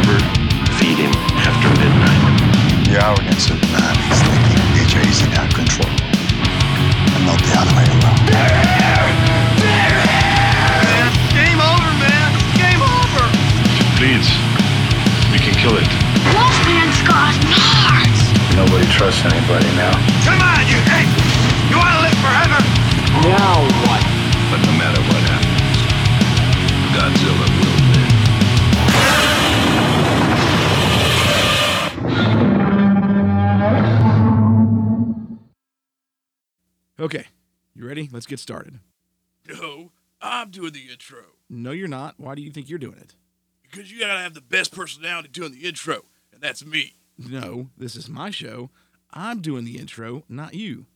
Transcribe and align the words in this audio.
never 0.00 0.18
feed 0.80 0.96
him 0.96 1.12
after 1.36 1.68
midnight. 1.76 2.22
The 2.88 2.96
arrogance 2.96 3.50
of 3.50 3.60
man 3.72 3.94
is 4.08 4.20
thinking 4.24 4.60
nature 4.72 5.04
is 5.04 5.20
in 5.20 5.32
our 5.36 5.48
control, 5.52 5.92
and 7.12 7.22
not 7.28 7.36
the 7.44 7.52
other 7.60 7.74
way 7.76 7.84
around. 7.84 8.20
Game 11.36 11.60
over, 11.60 11.92
man. 12.00 12.28
Game 12.56 12.80
over. 12.80 13.24
Please, 14.00 14.28
we 15.32 15.38
can 15.38 15.54
kill 15.60 15.76
it. 15.76 15.90
Wolfman 16.32 16.88
scars 17.04 17.36
Mars. 17.44 18.20
Nobody 18.56 18.86
trusts 18.88 19.24
anybody 19.24 19.68
now. 19.76 19.92
Come 20.24 20.40
on, 20.40 20.64
you. 20.64 20.80
Hey, 20.88 21.04
you 21.68 21.76
want 21.76 21.92
to 21.92 22.00
live 22.08 22.18
forever? 22.24 22.58
Now 23.28 23.68
what? 23.84 24.02
But 24.48 24.60
no 24.64 24.72
matter 24.80 25.00
what 25.12 25.22
happens, 25.28 25.78
Godzilla 26.96 27.46
will 27.60 27.69
Okay, 37.00 37.24
you 37.74 37.86
ready? 37.86 38.08
Let's 38.12 38.26
get 38.26 38.38
started. 38.40 38.78
No, 39.48 39.90
I'm 40.20 40.50
doing 40.50 40.72
the 40.72 40.88
intro. 40.90 41.22
No, 41.48 41.70
you're 41.70 41.88
not. 41.88 42.14
Why 42.18 42.34
do 42.34 42.42
you 42.42 42.50
think 42.50 42.68
you're 42.68 42.78
doing 42.78 42.98
it? 42.98 43.14
Because 43.62 43.90
you 43.90 43.98
gotta 44.00 44.18
have 44.20 44.34
the 44.34 44.40
best 44.40 44.72
personality 44.72 45.28
doing 45.30 45.52
the 45.52 45.66
intro, 45.66 46.04
and 46.32 46.40
that's 46.42 46.64
me. 46.64 46.94
No, 47.16 47.70
this 47.76 47.96
is 47.96 48.08
my 48.08 48.30
show. 48.30 48.70
I'm 49.12 49.40
doing 49.40 49.64
the 49.64 49.78
intro, 49.78 50.24
not 50.28 50.54
you. 50.54 50.86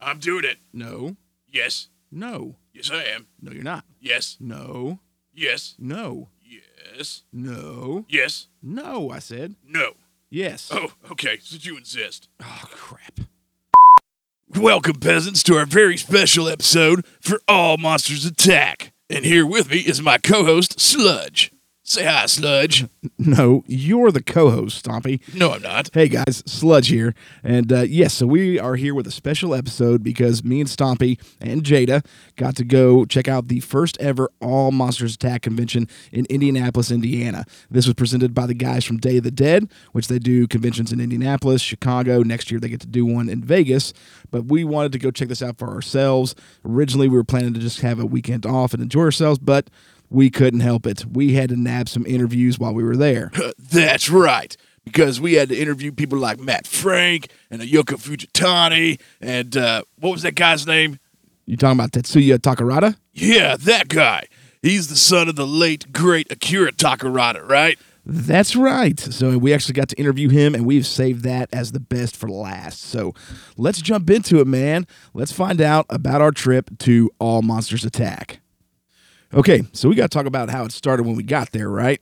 I'm 0.00 0.18
doing 0.18 0.44
it. 0.44 0.58
No, 0.72 1.16
Yes. 1.48 1.88
no, 2.10 2.56
Yes, 2.72 2.90
I 2.90 3.04
am. 3.04 3.28
no, 3.40 3.52
you're 3.52 3.62
not. 3.62 3.84
Yes. 4.00 4.36
No, 4.40 4.98
Yes. 5.32 5.74
no, 5.78 6.28
Yes. 6.42 7.22
no, 7.32 8.04
Yes. 8.08 8.48
no, 8.62 9.10
I 9.10 9.18
said. 9.20 9.54
No. 9.64 9.94
Yes. 10.28 10.70
Oh, 10.72 10.92
okay, 11.12 11.38
since 11.40 11.64
you 11.64 11.76
insist. 11.76 12.28
Oh, 12.42 12.64
crap. 12.70 13.20
Welcome, 14.56 14.96
peasants, 14.96 15.42
to 15.44 15.56
our 15.56 15.64
very 15.64 15.96
special 15.96 16.46
episode 16.46 17.06
for 17.22 17.40
All 17.48 17.78
Monsters 17.78 18.26
Attack. 18.26 18.92
And 19.08 19.24
here 19.24 19.46
with 19.46 19.70
me 19.70 19.78
is 19.78 20.02
my 20.02 20.18
co 20.18 20.44
host, 20.44 20.78
Sludge. 20.78 21.50
Say 21.84 22.04
hi, 22.04 22.26
Sludge. 22.26 22.86
No, 23.18 23.64
you're 23.66 24.12
the 24.12 24.22
co 24.22 24.50
host, 24.50 24.84
Stompy. 24.84 25.20
No, 25.34 25.52
I'm 25.52 25.62
not. 25.62 25.90
Hey 25.92 26.08
guys, 26.08 26.42
Sludge 26.46 26.88
here. 26.88 27.12
And 27.42 27.72
uh, 27.72 27.80
yes, 27.82 28.14
so 28.14 28.26
we 28.26 28.58
are 28.58 28.76
here 28.76 28.94
with 28.94 29.06
a 29.08 29.10
special 29.10 29.52
episode 29.52 30.04
because 30.04 30.44
me 30.44 30.60
and 30.60 30.68
Stompy 30.68 31.20
and 31.40 31.64
Jada 31.64 32.04
got 32.36 32.54
to 32.56 32.64
go 32.64 33.04
check 33.04 33.26
out 33.26 33.48
the 33.48 33.58
first 33.60 34.00
ever 34.00 34.30
All 34.40 34.70
Monsters 34.70 35.16
Attack 35.16 35.42
convention 35.42 35.88
in 36.12 36.24
Indianapolis, 36.26 36.92
Indiana. 36.92 37.44
This 37.68 37.86
was 37.86 37.94
presented 37.94 38.32
by 38.32 38.46
the 38.46 38.54
guys 38.54 38.84
from 38.84 38.98
Day 38.98 39.18
of 39.18 39.24
the 39.24 39.30
Dead, 39.32 39.68
which 39.90 40.06
they 40.06 40.20
do 40.20 40.46
conventions 40.46 40.92
in 40.92 41.00
Indianapolis, 41.00 41.62
Chicago. 41.62 42.22
Next 42.22 42.50
year 42.50 42.60
they 42.60 42.68
get 42.68 42.80
to 42.82 42.86
do 42.86 43.04
one 43.04 43.28
in 43.28 43.42
Vegas. 43.42 43.92
But 44.30 44.44
we 44.46 44.62
wanted 44.62 44.92
to 44.92 44.98
go 44.98 45.10
check 45.10 45.28
this 45.28 45.42
out 45.42 45.58
for 45.58 45.68
ourselves. 45.68 46.34
Originally, 46.64 47.08
we 47.08 47.16
were 47.16 47.24
planning 47.24 47.54
to 47.54 47.60
just 47.60 47.80
have 47.80 47.98
a 47.98 48.06
weekend 48.06 48.46
off 48.46 48.72
and 48.72 48.82
enjoy 48.82 49.02
ourselves, 49.02 49.38
but 49.38 49.68
we 50.12 50.30
couldn't 50.30 50.60
help 50.60 50.86
it. 50.86 51.04
We 51.06 51.34
had 51.34 51.48
to 51.50 51.56
nab 51.56 51.88
some 51.88 52.06
interviews 52.06 52.58
while 52.58 52.74
we 52.74 52.84
were 52.84 52.96
there. 52.96 53.30
That's 53.58 54.10
right. 54.10 54.56
Because 54.84 55.20
we 55.20 55.34
had 55.34 55.48
to 55.50 55.56
interview 55.56 55.92
people 55.92 56.18
like 56.18 56.40
Matt 56.40 56.66
Frank 56.66 57.30
and 57.50 57.62
Ayako 57.62 57.96
Fujitani 57.96 59.00
and 59.20 59.56
uh, 59.56 59.82
what 59.98 60.10
was 60.10 60.22
that 60.22 60.34
guy's 60.34 60.66
name? 60.66 60.98
You 61.46 61.56
talking 61.56 61.78
about 61.78 61.92
Tetsuya 61.92 62.38
Takarada? 62.38 62.96
Yeah, 63.12 63.56
that 63.56 63.88
guy. 63.88 64.26
He's 64.60 64.88
the 64.88 64.96
son 64.96 65.28
of 65.28 65.36
the 65.36 65.46
late 65.46 65.92
great 65.92 66.30
Akira 66.30 66.72
Takarada, 66.72 67.48
right? 67.48 67.78
That's 68.04 68.56
right. 68.56 68.98
So 68.98 69.38
we 69.38 69.54
actually 69.54 69.74
got 69.74 69.88
to 69.90 69.96
interview 69.96 70.28
him, 70.28 70.54
and 70.54 70.66
we've 70.66 70.86
saved 70.86 71.22
that 71.24 71.48
as 71.52 71.70
the 71.72 71.80
best 71.80 72.16
for 72.16 72.28
last. 72.28 72.82
So 72.82 73.12
let's 73.56 73.80
jump 73.80 74.10
into 74.10 74.40
it, 74.40 74.46
man. 74.46 74.86
Let's 75.14 75.32
find 75.32 75.60
out 75.60 75.86
about 75.88 76.20
our 76.20 76.32
trip 76.32 76.70
to 76.80 77.10
All 77.20 77.42
Monsters 77.42 77.84
Attack. 77.84 78.41
Okay, 79.34 79.62
so 79.72 79.88
we 79.88 79.94
got 79.94 80.10
to 80.10 80.14
talk 80.16 80.26
about 80.26 80.50
how 80.50 80.64
it 80.64 80.72
started 80.72 81.04
when 81.06 81.16
we 81.16 81.22
got 81.22 81.52
there, 81.52 81.68
right? 81.70 82.00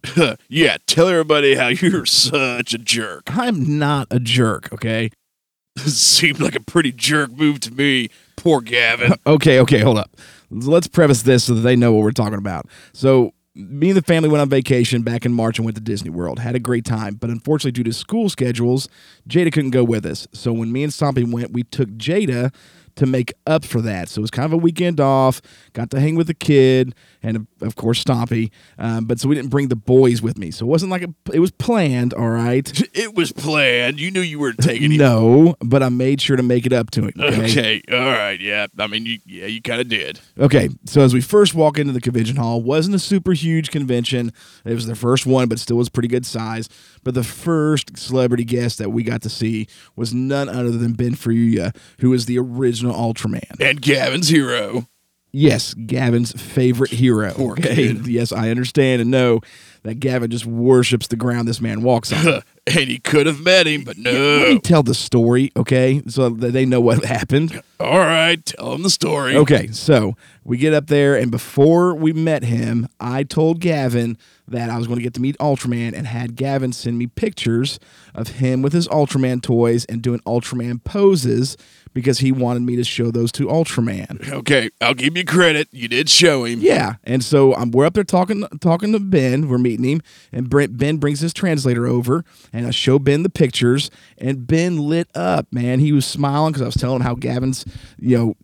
yeah, 0.48 0.76
tell 0.86 1.08
everybody 1.08 1.54
how 1.54 1.68
you're 1.68 2.06
such 2.06 2.74
a 2.74 2.78
jerk. 2.78 3.36
I'm 3.36 3.78
not 3.78 4.08
a 4.10 4.18
jerk, 4.18 4.72
okay? 4.72 5.10
Seemed 5.78 6.40
like 6.40 6.56
a 6.56 6.60
pretty 6.60 6.90
jerk 6.90 7.30
move 7.30 7.60
to 7.60 7.72
me. 7.72 8.08
Poor 8.36 8.60
Gavin. 8.60 9.14
Okay, 9.26 9.60
okay, 9.60 9.78
hold 9.78 9.98
up. 9.98 10.16
Let's 10.50 10.88
preface 10.88 11.22
this 11.22 11.44
so 11.44 11.54
that 11.54 11.60
they 11.60 11.76
know 11.76 11.92
what 11.92 12.02
we're 12.02 12.10
talking 12.10 12.38
about. 12.38 12.66
So, 12.92 13.32
me 13.54 13.90
and 13.90 13.96
the 13.96 14.02
family 14.02 14.28
went 14.28 14.40
on 14.40 14.48
vacation 14.48 15.02
back 15.02 15.24
in 15.26 15.32
March 15.32 15.58
and 15.58 15.64
went 15.66 15.76
to 15.76 15.82
Disney 15.82 16.10
World. 16.10 16.38
Had 16.38 16.56
a 16.56 16.58
great 16.58 16.84
time, 16.84 17.14
but 17.14 17.30
unfortunately, 17.30 17.72
due 17.72 17.84
to 17.84 17.92
school 17.92 18.28
schedules, 18.28 18.88
Jada 19.28 19.52
couldn't 19.52 19.70
go 19.70 19.84
with 19.84 20.04
us. 20.04 20.26
So, 20.32 20.52
when 20.52 20.72
me 20.72 20.82
and 20.82 20.92
Stompy 20.92 21.30
went, 21.30 21.52
we 21.52 21.62
took 21.62 21.90
Jada 21.90 22.52
to 22.96 23.06
make 23.06 23.32
up 23.46 23.64
for 23.64 23.80
that. 23.80 24.08
So, 24.08 24.20
it 24.20 24.22
was 24.22 24.30
kind 24.30 24.46
of 24.46 24.52
a 24.52 24.56
weekend 24.56 25.00
off, 25.00 25.40
got 25.72 25.90
to 25.90 26.00
hang 26.00 26.16
with 26.16 26.26
the 26.26 26.34
kid, 26.34 26.94
and 27.22 27.46
of 27.60 27.76
course, 27.76 28.02
Stompy. 28.02 28.50
Um, 28.78 29.04
but 29.06 29.20
so, 29.20 29.28
we 29.28 29.34
didn't 29.34 29.50
bring 29.50 29.68
the 29.68 29.76
boys 29.76 30.22
with 30.22 30.38
me. 30.38 30.50
So, 30.50 30.66
it 30.66 30.68
wasn't 30.68 30.90
like 30.90 31.02
a, 31.02 31.14
it 31.32 31.38
was 31.38 31.50
planned, 31.50 32.14
all 32.14 32.30
right? 32.30 32.70
It 32.94 33.14
was 33.14 33.32
planned. 33.32 34.00
You 34.00 34.10
knew 34.10 34.20
you 34.20 34.38
weren't 34.38 34.58
taking 34.58 34.92
it. 34.92 34.98
No, 34.98 35.56
but 35.60 35.82
I 35.82 35.88
made 35.88 36.20
sure 36.20 36.36
to 36.36 36.42
make 36.42 36.66
it 36.66 36.72
up 36.72 36.90
to 36.92 37.02
him. 37.02 37.12
Okay, 37.18 37.80
all 37.90 37.98
right, 37.98 38.40
yeah. 38.40 38.66
I 38.78 38.86
mean, 38.86 39.06
you, 39.06 39.18
yeah, 39.24 39.46
you 39.46 39.62
kind 39.62 39.80
of 39.80 39.88
did. 39.88 40.20
Okay, 40.38 40.68
so 40.86 41.00
as 41.02 41.14
we 41.14 41.20
first 41.20 41.54
walk 41.54 41.78
into 41.78 41.92
the 41.92 42.00
convention 42.00 42.36
hall, 42.36 42.62
wasn't 42.62 42.96
a 42.96 42.98
super 42.98 43.32
huge 43.32 43.70
convention. 43.70 44.32
It 44.64 44.74
was 44.74 44.86
the 44.86 44.96
first 44.96 45.26
one, 45.26 45.48
but 45.48 45.58
still 45.58 45.76
was 45.76 45.88
pretty 45.88 46.08
good 46.08 46.26
size. 46.26 46.68
But 47.04 47.14
the 47.14 47.24
first 47.24 47.96
celebrity 47.96 48.44
guest 48.44 48.78
that 48.78 48.90
we 48.90 49.02
got 49.02 49.22
to 49.22 49.28
see 49.28 49.68
was 49.94 50.12
none 50.12 50.48
other 50.48 50.72
than 50.72 50.94
Ben 50.94 51.14
Furuya, 51.14 51.74
who 52.00 52.12
is 52.12 52.26
the 52.26 52.38
original 52.38 52.81
Ultraman. 52.90 53.60
And 53.60 53.80
Gavin's 53.80 54.28
hero. 54.28 54.86
Yes, 55.34 55.72
Gavin's 55.72 56.32
favorite 56.32 56.90
hero. 56.90 57.32
Poor 57.32 57.52
okay, 57.52 57.74
kid. 57.74 58.06
yes, 58.06 58.32
I 58.32 58.50
understand 58.50 59.00
and 59.00 59.10
know 59.10 59.40
that 59.82 59.94
Gavin 59.98 60.30
just 60.30 60.44
worships 60.44 61.08
the 61.08 61.16
ground 61.16 61.48
this 61.48 61.60
man 61.60 61.82
walks 61.82 62.12
on. 62.12 62.42
and 62.66 62.88
he 62.88 62.98
could 62.98 63.26
have 63.26 63.40
met 63.40 63.66
him, 63.66 63.82
but 63.82 63.96
Let 63.96 64.12
no. 64.12 64.38
me 64.50 64.58
tell 64.60 64.82
the 64.82 64.94
story, 64.94 65.50
okay, 65.56 66.02
so 66.06 66.28
that 66.28 66.52
they 66.52 66.66
know 66.66 66.80
what 66.80 67.04
happened. 67.04 67.62
All 67.80 67.98
right, 67.98 68.44
tell 68.44 68.72
them 68.72 68.82
the 68.82 68.90
story. 68.90 69.34
Okay, 69.34 69.68
so 69.68 70.16
we 70.44 70.58
get 70.58 70.74
up 70.74 70.86
there, 70.88 71.16
and 71.16 71.30
before 71.30 71.94
we 71.94 72.12
met 72.12 72.44
him, 72.44 72.86
I 73.00 73.22
told 73.24 73.60
Gavin 73.60 74.18
that 74.46 74.68
I 74.70 74.76
was 74.76 74.86
going 74.86 74.98
to 74.98 75.02
get 75.02 75.14
to 75.14 75.20
meet 75.20 75.36
Ultraman 75.38 75.94
and 75.96 76.06
had 76.06 76.36
Gavin 76.36 76.72
send 76.72 76.98
me 76.98 77.06
pictures 77.06 77.80
of 78.14 78.28
him 78.28 78.60
with 78.60 78.74
his 78.74 78.86
Ultraman 78.88 79.42
toys 79.42 79.86
and 79.86 80.02
doing 80.02 80.20
Ultraman 80.20 80.84
poses 80.84 81.56
because 81.94 82.18
he 82.18 82.32
wanted 82.32 82.62
me 82.62 82.76
to 82.76 82.84
show 82.84 83.10
those 83.10 83.32
to 83.32 83.46
Ultraman. 83.46 84.30
Okay, 84.32 84.70
I'll 84.80 84.94
give 84.94 85.16
you 85.16 85.24
credit. 85.24 85.68
You 85.72 85.88
did 85.88 86.08
show 86.08 86.44
him. 86.44 86.60
Yeah, 86.60 86.94
and 87.04 87.22
so 87.22 87.54
um, 87.54 87.70
we're 87.70 87.84
up 87.84 87.94
there 87.94 88.04
talking 88.04 88.46
talking 88.60 88.92
to 88.92 89.00
Ben. 89.00 89.48
We're 89.48 89.58
meeting 89.58 89.84
him, 89.84 90.02
and 90.32 90.48
Brent, 90.48 90.76
Ben 90.78 90.96
brings 90.96 91.20
his 91.20 91.32
translator 91.32 91.86
over, 91.86 92.24
and 92.52 92.66
I 92.66 92.70
show 92.70 92.98
Ben 92.98 93.22
the 93.22 93.30
pictures, 93.30 93.90
and 94.18 94.46
Ben 94.46 94.78
lit 94.78 95.08
up. 95.14 95.46
Man, 95.52 95.80
he 95.80 95.92
was 95.92 96.06
smiling 96.06 96.52
because 96.52 96.62
I 96.62 96.66
was 96.66 96.74
telling 96.74 96.96
him 96.96 97.02
how 97.02 97.14
Gavin's, 97.14 97.64
you 97.98 98.16
know, 98.16 98.36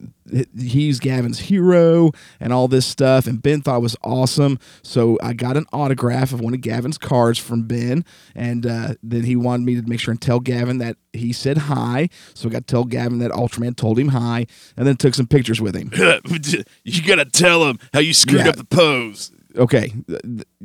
he's 0.58 1.00
Gavin's 1.00 1.38
hero 1.40 2.10
and 2.40 2.52
all 2.52 2.68
this 2.68 2.86
stuff, 2.86 3.26
and 3.26 3.40
Ben 3.42 3.60
thought 3.62 3.76
it 3.76 3.82
was 3.82 3.96
awesome. 4.02 4.58
So 4.82 5.18
I 5.22 5.32
got 5.32 5.56
an 5.56 5.66
autograph 5.72 6.32
of 6.32 6.40
one 6.40 6.54
of 6.54 6.60
Gavin's 6.60 6.98
cards 6.98 7.38
from 7.38 7.62
Ben, 7.64 8.04
and 8.34 8.66
uh, 8.66 8.94
then 9.02 9.24
he 9.24 9.36
wanted 9.36 9.64
me 9.66 9.74
to 9.80 9.82
make 9.82 10.00
sure 10.00 10.12
and 10.12 10.20
tell 10.20 10.40
Gavin 10.40 10.78
that 10.78 10.96
he 11.12 11.32
said 11.32 11.58
hi. 11.58 12.08
So 12.34 12.48
I 12.48 12.52
got 12.52 12.66
to 12.66 12.70
tell 12.72 12.84
Gavin 12.84 13.18
that 13.18 13.30
Ultraman 13.32 13.76
told 13.76 13.98
him 13.98 14.08
hi, 14.08 14.46
and 14.76 14.86
then 14.86 14.96
took 14.96 15.14
some 15.14 15.26
pictures 15.26 15.60
with 15.60 15.74
him. 15.74 15.90
you 16.84 17.02
gotta 17.02 17.24
tell 17.24 17.66
him 17.68 17.78
how 17.92 18.00
you 18.00 18.14
screwed 18.14 18.40
Yeah. 18.42 18.48
up 18.50 18.56
the 18.56 18.64
pose. 18.64 19.32
Okay. 19.56 19.92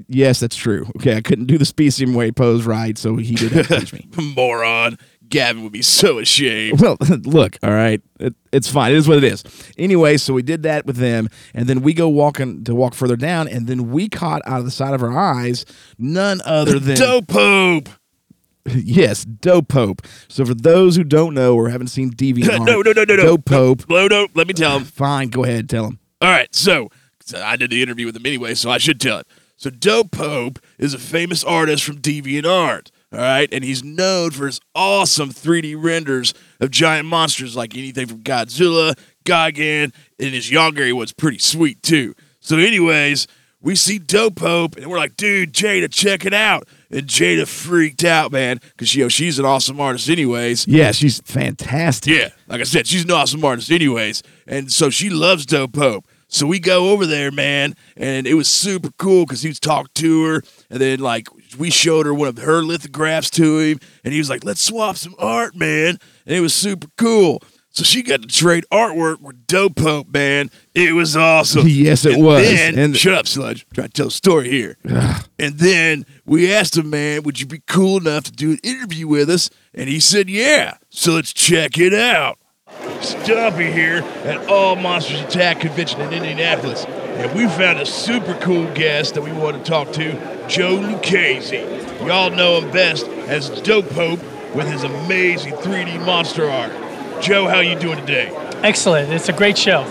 Yes, 0.08 0.40
that's 0.40 0.56
true. 0.56 0.86
Okay, 0.98 1.16
I 1.16 1.22
couldn't 1.22 1.46
do 1.46 1.58
the 1.58 1.66
Specium 1.66 2.16
Ray 2.16 2.32
pose 2.32 2.66
right, 2.66 2.96
so 2.98 3.16
he 3.16 3.34
did 3.36 3.52
have 3.54 3.68
to 3.70 3.80
teach 3.80 3.94
me. 3.94 4.08
Moron. 4.36 4.98
Gavin 5.34 5.64
would 5.64 5.72
be 5.72 5.82
so 5.82 6.20
ashamed. 6.20 6.80
Well, 6.80 6.96
look, 7.24 7.58
all 7.64 7.72
right, 7.72 8.00
it, 8.20 8.36
it's 8.52 8.70
fine. 8.70 8.92
It 8.92 8.98
is 8.98 9.08
what 9.08 9.18
it 9.18 9.24
is. 9.24 9.44
Anyway, 9.80 10.18
so 10.18 10.32
we 10.32 10.44
did 10.44 10.62
that 10.62 10.86
with 10.86 10.98
them, 10.98 11.28
and 11.56 11.66
then 11.66 11.82
we 11.82 11.96
go 11.96 12.08
walking 12.08 12.64
to 12.66 12.76
walk 12.76 12.94
further 12.94 13.16
down, 13.16 13.48
and 13.48 13.66
then 13.66 13.90
we 13.90 14.10
caught 14.10 14.44
out 14.46 14.60
of 14.60 14.66
the 14.66 14.72
side 14.72 14.94
of 14.94 15.02
our 15.02 15.18
eyes 15.18 15.66
none 15.98 16.40
other 16.46 16.78
than 16.78 16.96
Dope 16.98 17.28
Pope. 17.28 17.90
yes, 18.68 19.26
Dope 19.26 19.70
Pope. 19.70 20.04
So 20.28 20.46
for 20.46 20.54
those 20.54 20.96
who 20.96 21.04
don't 21.04 21.34
know 21.34 21.56
or 21.56 21.70
haven't 21.70 21.88
seen 21.88 22.12
DeviantArt, 22.12 22.60
no, 22.66 22.84
no, 22.84 22.92
no, 22.92 23.04
no, 23.04 23.16
no. 23.16 23.24
Dope 23.24 23.46
Pope. 23.46 23.90
No, 23.90 24.08
no, 24.08 24.28
let 24.36 24.46
me 24.46 24.54
tell 24.54 24.78
him. 24.78 24.84
Fine, 24.84 25.30
go 25.30 25.44
ahead, 25.44 25.68
tell 25.68 25.88
him. 25.88 26.00
All 26.22 26.30
right, 26.30 26.54
so, 26.54 26.90
so 27.26 27.42
I 27.42 27.56
did 27.56 27.72
the 27.72 27.82
interview 27.82 28.06
with 28.06 28.16
him 28.16 28.26
anyway, 28.28 28.54
so 28.54 28.70
I 28.70 28.78
should 28.78 29.02
tell 29.02 29.18
it. 29.18 29.28
So 29.58 29.72
Dope 29.72 30.12
Pope 30.12 30.60
is 30.78 30.94
a 30.94 31.00
famous 31.00 31.44
artist 31.44 31.84
from 31.84 32.02
DeviantArt, 32.02 32.92
all 33.14 33.20
right, 33.20 33.48
and 33.52 33.64
he's 33.64 33.84
known 33.84 34.32
for 34.32 34.48
his 34.48 34.60
awesome 34.74 35.30
3D 35.30 35.76
renders 35.78 36.34
of 36.60 36.72
giant 36.72 37.08
monsters 37.08 37.56
like 37.56 37.78
anything 37.78 38.08
from 38.08 38.24
Godzilla, 38.24 38.98
Gigan, 39.24 39.94
and 40.20 40.34
his 40.34 40.50
younger 40.50 40.84
he 40.84 40.94
was 40.94 41.14
pretty 41.14 41.38
sweet 41.38 41.84
too. 41.84 42.16
So, 42.40 42.58
anyways, 42.58 43.28
we 43.62 43.76
see 43.76 44.00
Dope 44.00 44.38
Pope, 44.38 44.76
and 44.78 44.88
we're 44.88 44.98
like, 44.98 45.16
dude, 45.16 45.54
Jada, 45.54 45.92
check 45.94 46.26
it 46.26 46.34
out. 46.34 46.68
And 46.90 47.08
Jada 47.08 47.48
freaked 47.48 48.04
out, 48.04 48.32
man, 48.32 48.60
because 48.72 48.96
you 48.96 49.04
know 49.04 49.10
she's 49.10 49.38
an 49.38 49.46
awesome 49.46 49.80
artist, 49.80 50.10
anyways. 50.10 50.68
Yeah, 50.68 50.92
she's 50.92 51.22
fantastic. 51.22 52.14
Yeah, 52.14 52.30
like 52.48 52.62
I 52.62 52.66
said, 52.66 52.88
she's 52.88 53.04
an 53.04 53.12
awesome 53.12 53.46
artist, 53.46 53.72
anyways, 53.72 54.24
and 54.48 54.72
so 54.72 54.90
she 54.90 55.10
loves 55.10 55.46
Dope 55.46 55.74
Pope. 55.74 56.06
So 56.28 56.48
we 56.48 56.60
go 56.60 56.90
over 56.90 57.06
there, 57.06 57.32
man, 57.32 57.76
and 57.96 58.26
it 58.26 58.34
was 58.34 58.50
super 58.50 58.90
cool 58.98 59.24
because 59.26 59.44
he 59.44 59.50
was 59.50 59.60
talking 59.60 59.92
to 59.94 60.26
her, 60.26 60.42
and 60.72 60.82
then 60.82 61.00
like 61.00 61.28
we 61.58 61.70
showed 61.70 62.06
her 62.06 62.14
one 62.14 62.28
of 62.28 62.38
her 62.38 62.62
lithographs 62.64 63.30
to 63.32 63.60
him, 63.60 63.80
and 64.04 64.14
he 64.14 64.20
was 64.20 64.30
like, 64.30 64.44
"Let's 64.44 64.62
swap 64.64 64.98
some 64.98 65.16
art, 65.20 65.56
man," 65.56 65.98
and 66.26 66.36
it 66.36 66.42
was 66.42 66.54
super 66.54 66.88
cool. 66.98 67.42
So 67.76 67.84
she 67.84 68.04
got 68.04 68.22
to 68.22 68.28
trade 68.28 68.66
artwork 68.72 69.20
with 69.20 69.48
Dope 69.48 69.80
man. 70.14 70.52
It 70.76 70.94
was 70.94 71.18
awesome. 71.18 71.68
Yes, 71.68 72.06
it 72.06 72.14
And 72.14 72.24
was. 72.24 72.44
Then, 72.46 72.78
And- 72.78 72.96
shut 72.96 73.16
up, 73.16 73.28
Sludge. 73.28 73.66
I'm 73.72 73.74
trying 73.74 73.88
to 73.88 73.94
tell 73.94 74.08
a 74.10 74.12
story 74.12 74.52
here. 74.52 74.78
and 75.40 75.58
then 75.58 76.06
we 76.24 76.54
asked 76.54 76.78
him, 76.78 76.92
man, 76.92 77.24
would 77.24 77.40
you 77.40 77.48
be 77.48 77.64
cool 77.68 77.98
enough 77.98 78.26
to 78.26 78.32
do 78.32 78.52
an 78.52 78.60
interview 78.64 79.08
with 79.08 79.28
us? 79.28 79.50
And 79.74 79.90
he 79.90 80.00
said, 80.00 80.30
yeah. 80.30 80.78
So 80.92 81.14
let's 81.14 81.34
check 81.34 81.80
it 81.80 81.96
out. 81.96 82.38
Stumpy 83.02 83.72
here 83.72 84.04
at 84.24 84.48
All 84.50 84.76
Monsters 84.76 85.22
Attack 85.22 85.62
Convention 85.62 86.00
in 86.02 86.14
Indianapolis. 86.14 86.86
And 86.86 87.34
we 87.36 87.48
found 87.48 87.80
a 87.80 87.86
super 87.88 88.36
cool 88.36 88.72
guest 88.76 89.16
that 89.16 89.22
we 89.24 89.32
want 89.32 89.58
to 89.58 89.64
talk 89.70 89.92
to, 89.94 90.12
Joe 90.54 90.76
Lucchese. 90.76 91.58
Y'all 92.06 92.30
know 92.30 92.62
him 92.62 92.70
best 92.70 93.08
as 93.08 93.50
Dope 93.62 93.90
Pope 93.90 94.20
with 94.54 94.68
his 94.68 94.84
amazing 94.84 95.54
3D 95.54 96.06
monster 96.06 96.48
art. 96.48 96.72
Joe, 97.24 97.48
how 97.48 97.62
you 97.62 97.76
doing 97.80 97.98
today? 97.98 98.30
Excellent. 98.62 99.12
It's 99.12 99.30
a 99.30 99.34
great 99.34 99.58
show. 99.58 99.84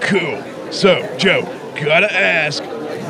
Cool. 0.00 0.42
So, 0.72 1.14
Joe, 1.18 1.42
gotta 1.84 2.10
ask, 2.10 2.62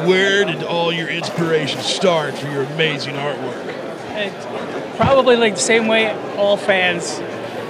where 0.05 0.45
did 0.45 0.65
all 0.65 0.93
your 0.93 1.07
inspiration 1.07 1.81
start 1.81 2.37
for 2.37 2.49
your 2.49 2.65
amazing 2.65 3.15
artwork? 3.15 3.69
It, 4.17 4.97
probably 4.97 5.37
like 5.37 5.55
the 5.55 5.61
same 5.61 5.87
way 5.87 6.11
all 6.37 6.57
fans. 6.57 7.21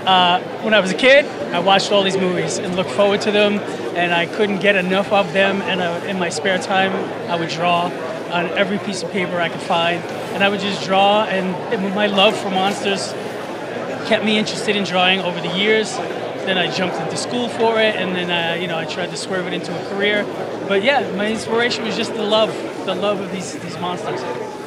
Uh, 0.06 0.40
when 0.62 0.72
I 0.72 0.80
was 0.80 0.92
a 0.92 0.96
kid, 0.96 1.26
I 1.52 1.58
watched 1.58 1.92
all 1.92 2.02
these 2.02 2.16
movies 2.16 2.56
and 2.56 2.74
looked 2.74 2.92
forward 2.92 3.20
to 3.20 3.30
them, 3.30 3.58
and 3.96 4.14
I 4.14 4.24
couldn't 4.24 4.60
get 4.60 4.76
enough 4.76 5.12
of 5.12 5.34
them. 5.34 5.60
And 5.60 5.82
I, 5.82 6.06
in 6.06 6.18
my 6.18 6.30
spare 6.30 6.56
time, 6.56 6.92
I 7.30 7.38
would 7.38 7.50
draw 7.50 7.90
on 8.30 8.46
every 8.58 8.78
piece 8.78 9.02
of 9.02 9.10
paper 9.10 9.40
I 9.40 9.48
could 9.48 9.60
find, 9.60 10.02
and 10.34 10.42
I 10.42 10.48
would 10.48 10.60
just 10.60 10.84
draw. 10.84 11.24
And, 11.24 11.54
and 11.74 11.94
my 11.94 12.06
love 12.06 12.36
for 12.36 12.50
monsters 12.50 13.12
kept 14.08 14.24
me 14.24 14.38
interested 14.38 14.76
in 14.76 14.84
drawing 14.84 15.20
over 15.20 15.40
the 15.40 15.56
years. 15.56 15.96
Then 15.96 16.58
I 16.58 16.70
jumped 16.74 16.96
into 16.96 17.16
school 17.16 17.48
for 17.48 17.78
it, 17.80 17.96
and 17.96 18.16
then 18.16 18.30
uh, 18.30 18.60
you 18.60 18.66
know 18.66 18.78
I 18.78 18.86
tried 18.86 19.10
to 19.10 19.16
swerve 19.16 19.46
it 19.46 19.52
into 19.52 19.72
a 19.72 19.88
career. 19.90 20.24
But 20.66 20.82
yeah, 20.82 21.10
my 21.14 21.30
inspiration 21.30 21.84
was 21.84 21.96
just 21.96 22.14
the 22.14 22.22
love, 22.22 22.50
the 22.86 22.94
love 22.94 23.20
of 23.20 23.30
these 23.30 23.58
these 23.58 23.78
monsters. 23.78 24.20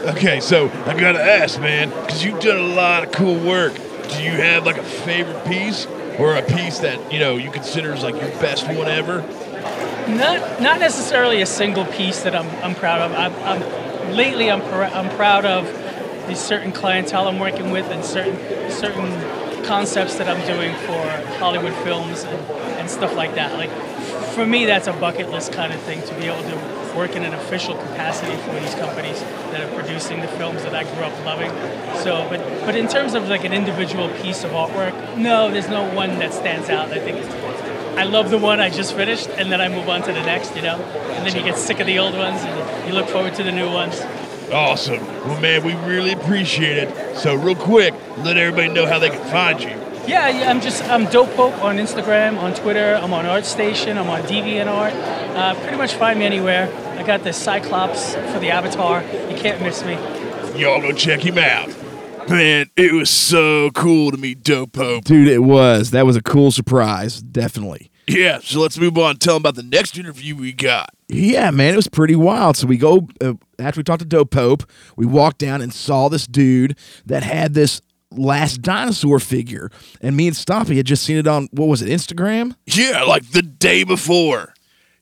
Okay, 0.05 0.39
so 0.39 0.69
I 0.85 0.99
gotta 0.99 1.21
ask, 1.21 1.59
man, 1.59 1.89
because 1.89 2.23
you've 2.23 2.39
done 2.41 2.57
a 2.57 2.75
lot 2.75 3.03
of 3.03 3.11
cool 3.11 3.35
work. 3.35 3.73
Do 3.73 4.21
you 4.21 4.31
have 4.31 4.65
like 4.65 4.77
a 4.77 4.83
favorite 4.83 5.45
piece 5.45 5.87
or 6.19 6.35
a 6.35 6.43
piece 6.43 6.79
that 6.79 7.11
you 7.11 7.19
know 7.19 7.37
you 7.37 7.49
consider 7.49 7.93
as 7.93 8.03
like 8.03 8.15
your 8.15 8.29
best 8.39 8.67
one 8.67 8.87
ever? 8.87 9.21
Not 10.07 10.61
not 10.61 10.79
necessarily 10.79 11.41
a 11.41 11.45
single 11.45 11.85
piece 11.85 12.23
that 12.23 12.35
I'm, 12.35 12.49
I'm 12.63 12.75
proud 12.75 13.01
of. 13.01 13.13
I'm, 13.13 13.33
I'm 13.43 14.15
lately 14.15 14.51
I'm 14.51 14.61
pr- 14.61 14.93
I'm 14.95 15.09
proud 15.15 15.45
of 15.45 15.65
these 16.27 16.39
certain 16.39 16.71
clientele 16.71 17.27
I'm 17.27 17.39
working 17.39 17.71
with 17.71 17.85
and 17.89 18.03
certain 18.03 18.37
certain 18.69 19.63
concepts 19.63 20.15
that 20.15 20.27
I'm 20.27 20.45
doing 20.45 20.75
for 20.85 21.37
Hollywood 21.39 21.73
films 21.83 22.23
and, 22.23 22.37
and 22.79 22.89
stuff 22.89 23.15
like 23.15 23.35
that. 23.35 23.53
Like 23.53 23.71
for 24.33 24.45
me, 24.45 24.65
that's 24.65 24.87
a 24.87 24.93
bucket 24.93 25.29
list 25.29 25.53
kind 25.53 25.71
of 25.73 25.79
thing 25.81 26.01
to 26.03 26.13
be 26.15 26.25
able 26.25 26.43
to 26.49 26.83
work 26.95 27.15
in 27.15 27.23
an 27.23 27.33
official 27.33 27.75
capacity 27.75 28.35
for 28.43 28.51
these 28.59 28.75
companies 28.75 29.19
that 29.51 29.61
are 29.61 29.73
producing 29.81 30.19
the 30.21 30.27
films 30.27 30.61
that 30.63 30.75
I 30.75 30.83
grew 30.83 31.03
up 31.03 31.25
loving. 31.25 31.49
So, 32.03 32.27
but 32.29 32.39
but 32.65 32.75
in 32.75 32.87
terms 32.87 33.13
of 33.13 33.29
like 33.29 33.45
an 33.45 33.53
individual 33.53 34.09
piece 34.21 34.43
of 34.43 34.51
artwork, 34.51 35.17
no, 35.17 35.49
there's 35.49 35.69
no 35.69 35.91
one 35.93 36.19
that 36.19 36.33
stands 36.33 36.69
out. 36.69 36.91
I 36.91 36.99
think 36.99 37.17
I 37.95 38.05
love 38.05 38.29
the 38.31 38.37
one 38.37 38.59
I 38.59 38.69
just 38.69 38.95
finished, 38.95 39.29
and 39.29 39.51
then 39.51 39.61
I 39.61 39.69
move 39.69 39.87
on 39.87 40.01
to 40.01 40.11
the 40.11 40.23
next, 40.23 40.55
you 40.55 40.61
know. 40.61 40.77
And 40.77 41.25
then 41.25 41.35
you 41.35 41.43
get 41.43 41.57
sick 41.57 41.79
of 41.79 41.87
the 41.87 41.99
old 41.99 42.15
ones, 42.15 42.41
and 42.41 42.87
you 42.87 42.93
look 42.93 43.07
forward 43.07 43.35
to 43.35 43.43
the 43.43 43.51
new 43.51 43.71
ones. 43.71 44.01
Awesome. 44.51 45.05
Well, 45.27 45.39
man, 45.39 45.63
we 45.63 45.73
really 45.87 46.11
appreciate 46.11 46.77
it. 46.77 47.17
So, 47.17 47.35
real 47.35 47.55
quick, 47.55 47.93
let 48.17 48.37
everybody 48.37 48.69
know 48.69 48.85
how 48.85 48.99
they 48.99 49.09
can 49.09 49.23
find 49.29 49.61
you. 49.61 49.69
Yeah, 50.05 50.27
yeah 50.27 50.49
I'm 50.49 50.59
just 50.59 50.83
I'm 50.89 51.05
Dope 51.05 51.33
Pope 51.35 51.63
on 51.63 51.77
Instagram, 51.77 52.37
on 52.37 52.53
Twitter. 52.53 52.95
I'm 52.95 53.13
on 53.13 53.25
ArtStation. 53.25 53.95
I'm 53.97 54.09
on 54.09 54.21
DeviantArt. 54.23 54.93
Uh, 55.35 55.55
pretty 55.61 55.77
much 55.77 55.93
find 55.93 56.19
me 56.19 56.25
anywhere. 56.25 56.69
I 56.97 57.03
got 57.03 57.23
the 57.23 57.31
Cyclops 57.31 58.15
for 58.15 58.39
the 58.39 58.51
Avatar. 58.51 59.01
You 59.01 59.37
can't 59.37 59.61
miss 59.61 59.83
me. 59.85 59.93
Y'all 60.59 60.81
go 60.81 60.91
check 60.91 61.25
him 61.25 61.37
out. 61.37 61.69
Man, 62.29 62.69
it 62.77 62.93
was 62.93 63.09
so 63.09 63.69
cool 63.71 64.11
to 64.11 64.17
meet 64.17 64.43
Dope 64.43 64.73
Pope. 64.73 65.03
Dude, 65.03 65.27
it 65.27 65.39
was. 65.39 65.91
That 65.91 66.05
was 66.05 66.15
a 66.15 66.21
cool 66.21 66.51
surprise. 66.51 67.21
Definitely. 67.21 67.91
Yeah, 68.07 68.39
so 68.39 68.59
let's 68.59 68.77
move 68.77 68.97
on 68.97 69.17
tell 69.17 69.37
him 69.37 69.41
about 69.41 69.55
the 69.55 69.63
next 69.63 69.97
interview 69.97 70.35
we 70.35 70.51
got. 70.51 70.89
Yeah, 71.07 71.51
man, 71.51 71.73
it 71.73 71.77
was 71.77 71.87
pretty 71.87 72.15
wild. 72.15 72.57
So 72.57 72.67
we 72.67 72.77
go 72.77 73.07
uh, 73.21 73.33
after 73.59 73.79
we 73.79 73.83
talked 73.83 74.01
to 74.01 74.05
Dope 74.07 74.31
Pope, 74.31 74.63
we 74.97 75.05
walked 75.05 75.37
down 75.37 75.61
and 75.61 75.73
saw 75.73 76.09
this 76.09 76.27
dude 76.27 76.77
that 77.05 77.23
had 77.23 77.53
this 77.53 77.81
last 78.11 78.61
dinosaur 78.61 79.19
figure, 79.19 79.69
and 80.01 80.17
me 80.17 80.27
and 80.27 80.35
Stompy 80.35 80.75
had 80.75 80.85
just 80.85 81.03
seen 81.03 81.17
it 81.17 81.27
on 81.27 81.47
what 81.51 81.67
was 81.67 81.81
it, 81.81 81.89
Instagram? 81.89 82.55
Yeah, 82.65 83.03
like 83.03 83.31
the 83.31 83.41
day 83.41 83.83
before. 83.83 84.52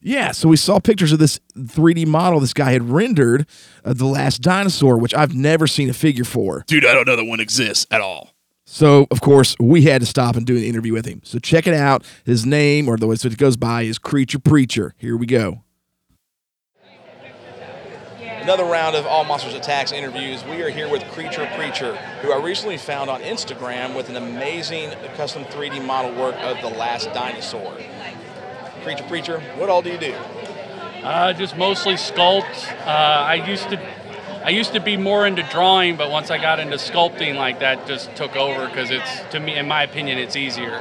Yeah, 0.03 0.31
so 0.31 0.49
we 0.49 0.57
saw 0.57 0.79
pictures 0.79 1.11
of 1.11 1.19
this 1.19 1.39
3D 1.55 2.07
model 2.07 2.39
this 2.39 2.53
guy 2.53 2.71
had 2.71 2.89
rendered 2.89 3.45
of 3.83 3.99
the 3.99 4.05
last 4.05 4.41
dinosaur, 4.41 4.97
which 4.97 5.13
I've 5.13 5.35
never 5.35 5.67
seen 5.67 5.89
a 5.89 5.93
figure 5.93 6.23
for. 6.23 6.63
Dude, 6.65 6.85
I 6.85 6.93
don't 6.93 7.05
know 7.05 7.15
that 7.15 7.25
one 7.25 7.39
exists 7.39 7.85
at 7.91 8.01
all. 8.01 8.33
So, 8.65 9.05
of 9.11 9.21
course, 9.21 9.55
we 9.59 9.83
had 9.83 10.01
to 10.01 10.07
stop 10.07 10.35
and 10.35 10.45
do 10.45 10.55
an 10.55 10.63
interview 10.63 10.93
with 10.93 11.05
him. 11.05 11.21
So, 11.23 11.39
check 11.39 11.67
it 11.67 11.73
out. 11.73 12.03
His 12.25 12.45
name, 12.45 12.87
or 12.87 12.97
the 12.97 13.05
way 13.05 13.15
it 13.15 13.37
goes 13.37 13.57
by, 13.57 13.83
is 13.83 13.99
Creature 13.99 14.39
Preacher. 14.39 14.95
Here 14.97 15.17
we 15.17 15.25
go. 15.25 15.63
Another 18.41 18.63
round 18.63 18.95
of 18.95 19.05
All 19.05 19.23
Monsters 19.23 19.53
Attacks 19.53 19.91
interviews. 19.91 20.43
We 20.45 20.63
are 20.63 20.69
here 20.69 20.89
with 20.89 21.03
Creature 21.11 21.47
Preacher, 21.55 21.95
who 22.23 22.31
I 22.31 22.43
recently 22.43 22.77
found 22.77 23.07
on 23.07 23.21
Instagram 23.21 23.95
with 23.95 24.09
an 24.09 24.15
amazing 24.15 24.89
custom 25.15 25.43
3D 25.43 25.85
model 25.85 26.15
work 26.19 26.35
of 26.37 26.59
the 26.61 26.69
last 26.75 27.13
dinosaur. 27.13 27.77
Creature 28.83 29.03
Preacher, 29.03 29.39
what 29.57 29.69
all 29.69 29.81
do 29.81 29.91
you 29.91 29.97
do? 29.97 30.13
Uh, 31.03 31.33
just 31.33 31.57
mostly 31.57 31.95
sculpt. 31.95 32.71
Uh, 32.85 32.89
I 32.89 33.35
used 33.35 33.69
to, 33.69 33.79
I 34.45 34.49
used 34.49 34.73
to 34.73 34.79
be 34.79 34.97
more 34.97 35.25
into 35.25 35.43
drawing, 35.43 35.97
but 35.97 36.09
once 36.11 36.31
I 36.31 36.37
got 36.37 36.59
into 36.59 36.77
sculpting, 36.77 37.35
like 37.35 37.59
that 37.59 37.87
just 37.87 38.15
took 38.15 38.35
over 38.35 38.67
because 38.67 38.91
it's, 38.91 39.21
to 39.31 39.39
me, 39.39 39.55
in 39.55 39.67
my 39.67 39.83
opinion, 39.83 40.17
it's 40.17 40.35
easier. 40.35 40.79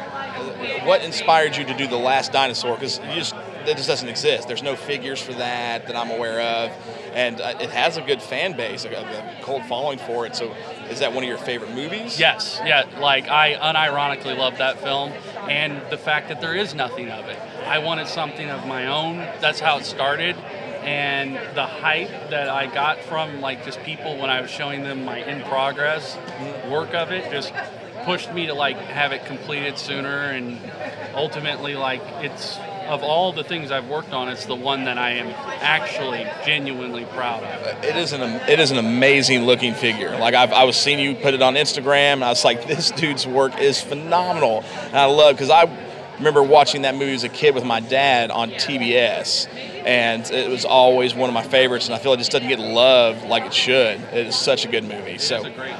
What 0.84 1.02
inspired 1.02 1.56
you 1.56 1.64
to 1.64 1.76
do 1.76 1.86
the 1.86 1.96
last 1.96 2.32
dinosaur? 2.32 2.74
Because 2.74 2.98
you 2.98 3.14
just 3.14 3.34
that 3.66 3.76
just 3.76 3.88
doesn't 3.88 4.08
exist. 4.08 4.48
There's 4.48 4.62
no 4.62 4.74
figures 4.76 5.20
for 5.20 5.32
that 5.34 5.86
that 5.86 5.96
I'm 5.96 6.10
aware 6.10 6.40
of, 6.40 6.70
and 7.12 7.40
uh, 7.40 7.54
it 7.60 7.70
has 7.70 7.96
a 7.96 8.02
good 8.02 8.22
fan 8.22 8.56
base, 8.56 8.84
a, 8.84 8.90
a 8.90 9.38
cold 9.42 9.64
following 9.66 9.98
for 9.98 10.26
it. 10.26 10.34
So, 10.34 10.54
is 10.90 11.00
that 11.00 11.12
one 11.12 11.22
of 11.24 11.28
your 11.28 11.38
favorite 11.38 11.74
movies? 11.74 12.18
Yes, 12.18 12.60
yeah. 12.64 12.84
Like 13.00 13.28
I 13.28 13.54
unironically 13.54 14.36
love 14.36 14.58
that 14.58 14.80
film, 14.80 15.12
and 15.48 15.80
the 15.90 15.96
fact 15.96 16.28
that 16.28 16.40
there 16.40 16.54
is 16.54 16.74
nothing 16.74 17.08
of 17.08 17.26
it. 17.26 17.38
I 17.66 17.78
wanted 17.78 18.08
something 18.08 18.50
of 18.50 18.66
my 18.66 18.86
own. 18.86 19.18
That's 19.40 19.60
how 19.60 19.78
it 19.78 19.84
started. 19.84 20.36
And 20.82 21.36
the 21.54 21.66
hype 21.66 22.30
that 22.30 22.48
I 22.48 22.66
got 22.66 22.98
from 23.00 23.40
like 23.40 23.64
just 23.64 23.82
people 23.82 24.16
when 24.18 24.30
I 24.30 24.40
was 24.40 24.50
showing 24.50 24.82
them 24.82 25.04
my 25.04 25.18
in 25.18 25.42
progress 25.42 26.16
work 26.70 26.94
of 26.94 27.12
it 27.12 27.30
just 27.30 27.52
pushed 28.04 28.32
me 28.32 28.46
to 28.46 28.54
like 28.54 28.78
have 28.78 29.12
it 29.12 29.26
completed 29.26 29.76
sooner 29.76 30.30
and 30.30 30.58
ultimately 31.14 31.74
like 31.74 32.00
it's 32.22 32.56
of 32.90 33.02
all 33.02 33.32
the 33.32 33.44
things 33.44 33.70
I've 33.70 33.88
worked 33.88 34.12
on 34.12 34.28
it's 34.28 34.46
the 34.46 34.54
one 34.54 34.84
that 34.84 34.98
I 34.98 35.12
am 35.12 35.28
actually 35.60 36.26
genuinely 36.44 37.04
proud 37.06 37.42
of. 37.44 37.84
It 37.84 37.96
is 37.96 38.12
an 38.12 38.22
it 38.48 38.58
is 38.58 38.70
an 38.70 38.78
amazing 38.78 39.44
looking 39.44 39.74
figure. 39.74 40.18
Like 40.18 40.34
I've, 40.34 40.52
I 40.52 40.64
was 40.64 40.76
seeing 40.76 40.98
you 40.98 41.14
put 41.14 41.34
it 41.34 41.42
on 41.42 41.54
Instagram, 41.54 42.14
and 42.14 42.24
I 42.24 42.28
was 42.28 42.44
like, 42.44 42.66
this 42.66 42.90
dude's 42.90 43.26
work 43.26 43.58
is 43.60 43.80
phenomenal. 43.80 44.64
And 44.86 44.96
I 44.96 45.04
love 45.04 45.36
because 45.36 45.50
I 45.50 45.64
remember 46.18 46.42
watching 46.42 46.82
that 46.82 46.94
movie 46.94 47.14
as 47.14 47.24
a 47.24 47.28
kid 47.28 47.54
with 47.54 47.64
my 47.64 47.80
dad 47.80 48.30
on 48.30 48.50
TBS, 48.50 49.48
and 49.86 50.28
it 50.30 50.50
was 50.50 50.64
always 50.64 51.14
one 51.14 51.30
of 51.30 51.34
my 51.34 51.44
favorites. 51.44 51.86
And 51.86 51.94
I 51.94 51.98
feel 51.98 52.12
it 52.12 52.18
just 52.18 52.32
doesn't 52.32 52.48
get 52.48 52.58
loved 52.58 53.24
like 53.26 53.44
it 53.44 53.54
should. 53.54 54.00
It 54.12 54.26
is 54.26 54.36
such 54.36 54.64
a 54.64 54.68
good 54.68 54.84
movie. 54.84 55.18
So, 55.18 55.36
It's 55.36 55.46
a 55.46 55.50
great 55.50 55.74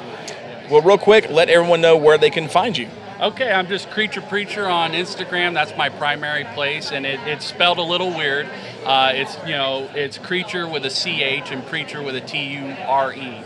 well, 0.71 0.83
real 0.83 0.99
quick, 0.99 1.29
let 1.31 1.51
everyone 1.51 1.81
know 1.81 1.97
where 1.97 2.17
they 2.17 2.31
can 2.31 2.49
find 2.49 2.79
you. 2.79 2.89
Okay, 3.21 3.53
I'm 3.53 3.67
just 3.67 3.91
Creature 3.91 4.23
Preacher 4.23 4.67
on 4.67 4.93
Instagram. 4.93 5.53
That's 5.53 5.77
my 5.77 5.91
primary 5.91 6.45
place, 6.55 6.91
and 6.91 7.05
it, 7.05 7.21
it's 7.27 7.45
spelled 7.45 7.77
a 7.77 7.83
little 7.83 8.09
weird. 8.09 8.49
Uh, 8.83 9.13
it's 9.15 9.37
you 9.45 9.53
know 9.53 9.91
it's 9.95 10.17
Creature 10.17 10.67
with 10.67 10.87
a 10.87 10.89
CH 10.89 11.53
and 11.53 11.67
Preacher 11.67 12.03
with 12.03 12.17
a 12.17 12.23
T 12.23 12.39
U 12.55 12.75
R 12.87 13.13
E, 13.13 13.43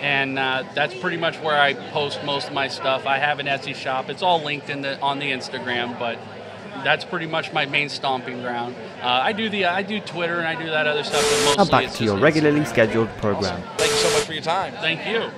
and 0.00 0.38
uh, 0.38 0.64
that's 0.74 0.94
pretty 0.94 1.18
much 1.18 1.36
where 1.40 1.60
I 1.60 1.74
post 1.74 2.24
most 2.24 2.48
of 2.48 2.54
my 2.54 2.68
stuff. 2.68 3.04
I 3.04 3.18
have 3.18 3.38
an 3.38 3.44
Etsy 3.44 3.74
shop. 3.74 4.08
It's 4.08 4.22
all 4.22 4.42
linked 4.42 4.70
in 4.70 4.80
the 4.80 4.98
on 5.02 5.18
the 5.18 5.30
Instagram, 5.30 5.98
but 5.98 6.18
that's 6.82 7.04
pretty 7.04 7.26
much 7.26 7.52
my 7.52 7.66
main 7.66 7.90
stomping 7.90 8.40
ground. 8.40 8.76
Uh, 9.02 9.08
I 9.08 9.32
do 9.32 9.50
the 9.50 9.66
I 9.66 9.82
do 9.82 10.00
Twitter 10.00 10.38
and 10.38 10.48
I 10.48 10.54
do 10.54 10.70
that 10.70 10.86
other 10.86 11.04
stuff. 11.04 11.22
But 11.44 11.58
Now 11.58 11.70
back 11.70 11.84
it's 11.84 11.98
to 11.98 12.04
your 12.04 12.14
just 12.14 12.22
regularly 12.22 12.64
scheduled 12.64 13.10
program. 13.18 13.62
Thank 13.76 13.90
you 13.90 13.98
so 13.98 14.10
much 14.10 14.24
for 14.24 14.32
your 14.32 14.42
time. 14.42 14.72
Thank 14.80 15.06
you. 15.06 15.30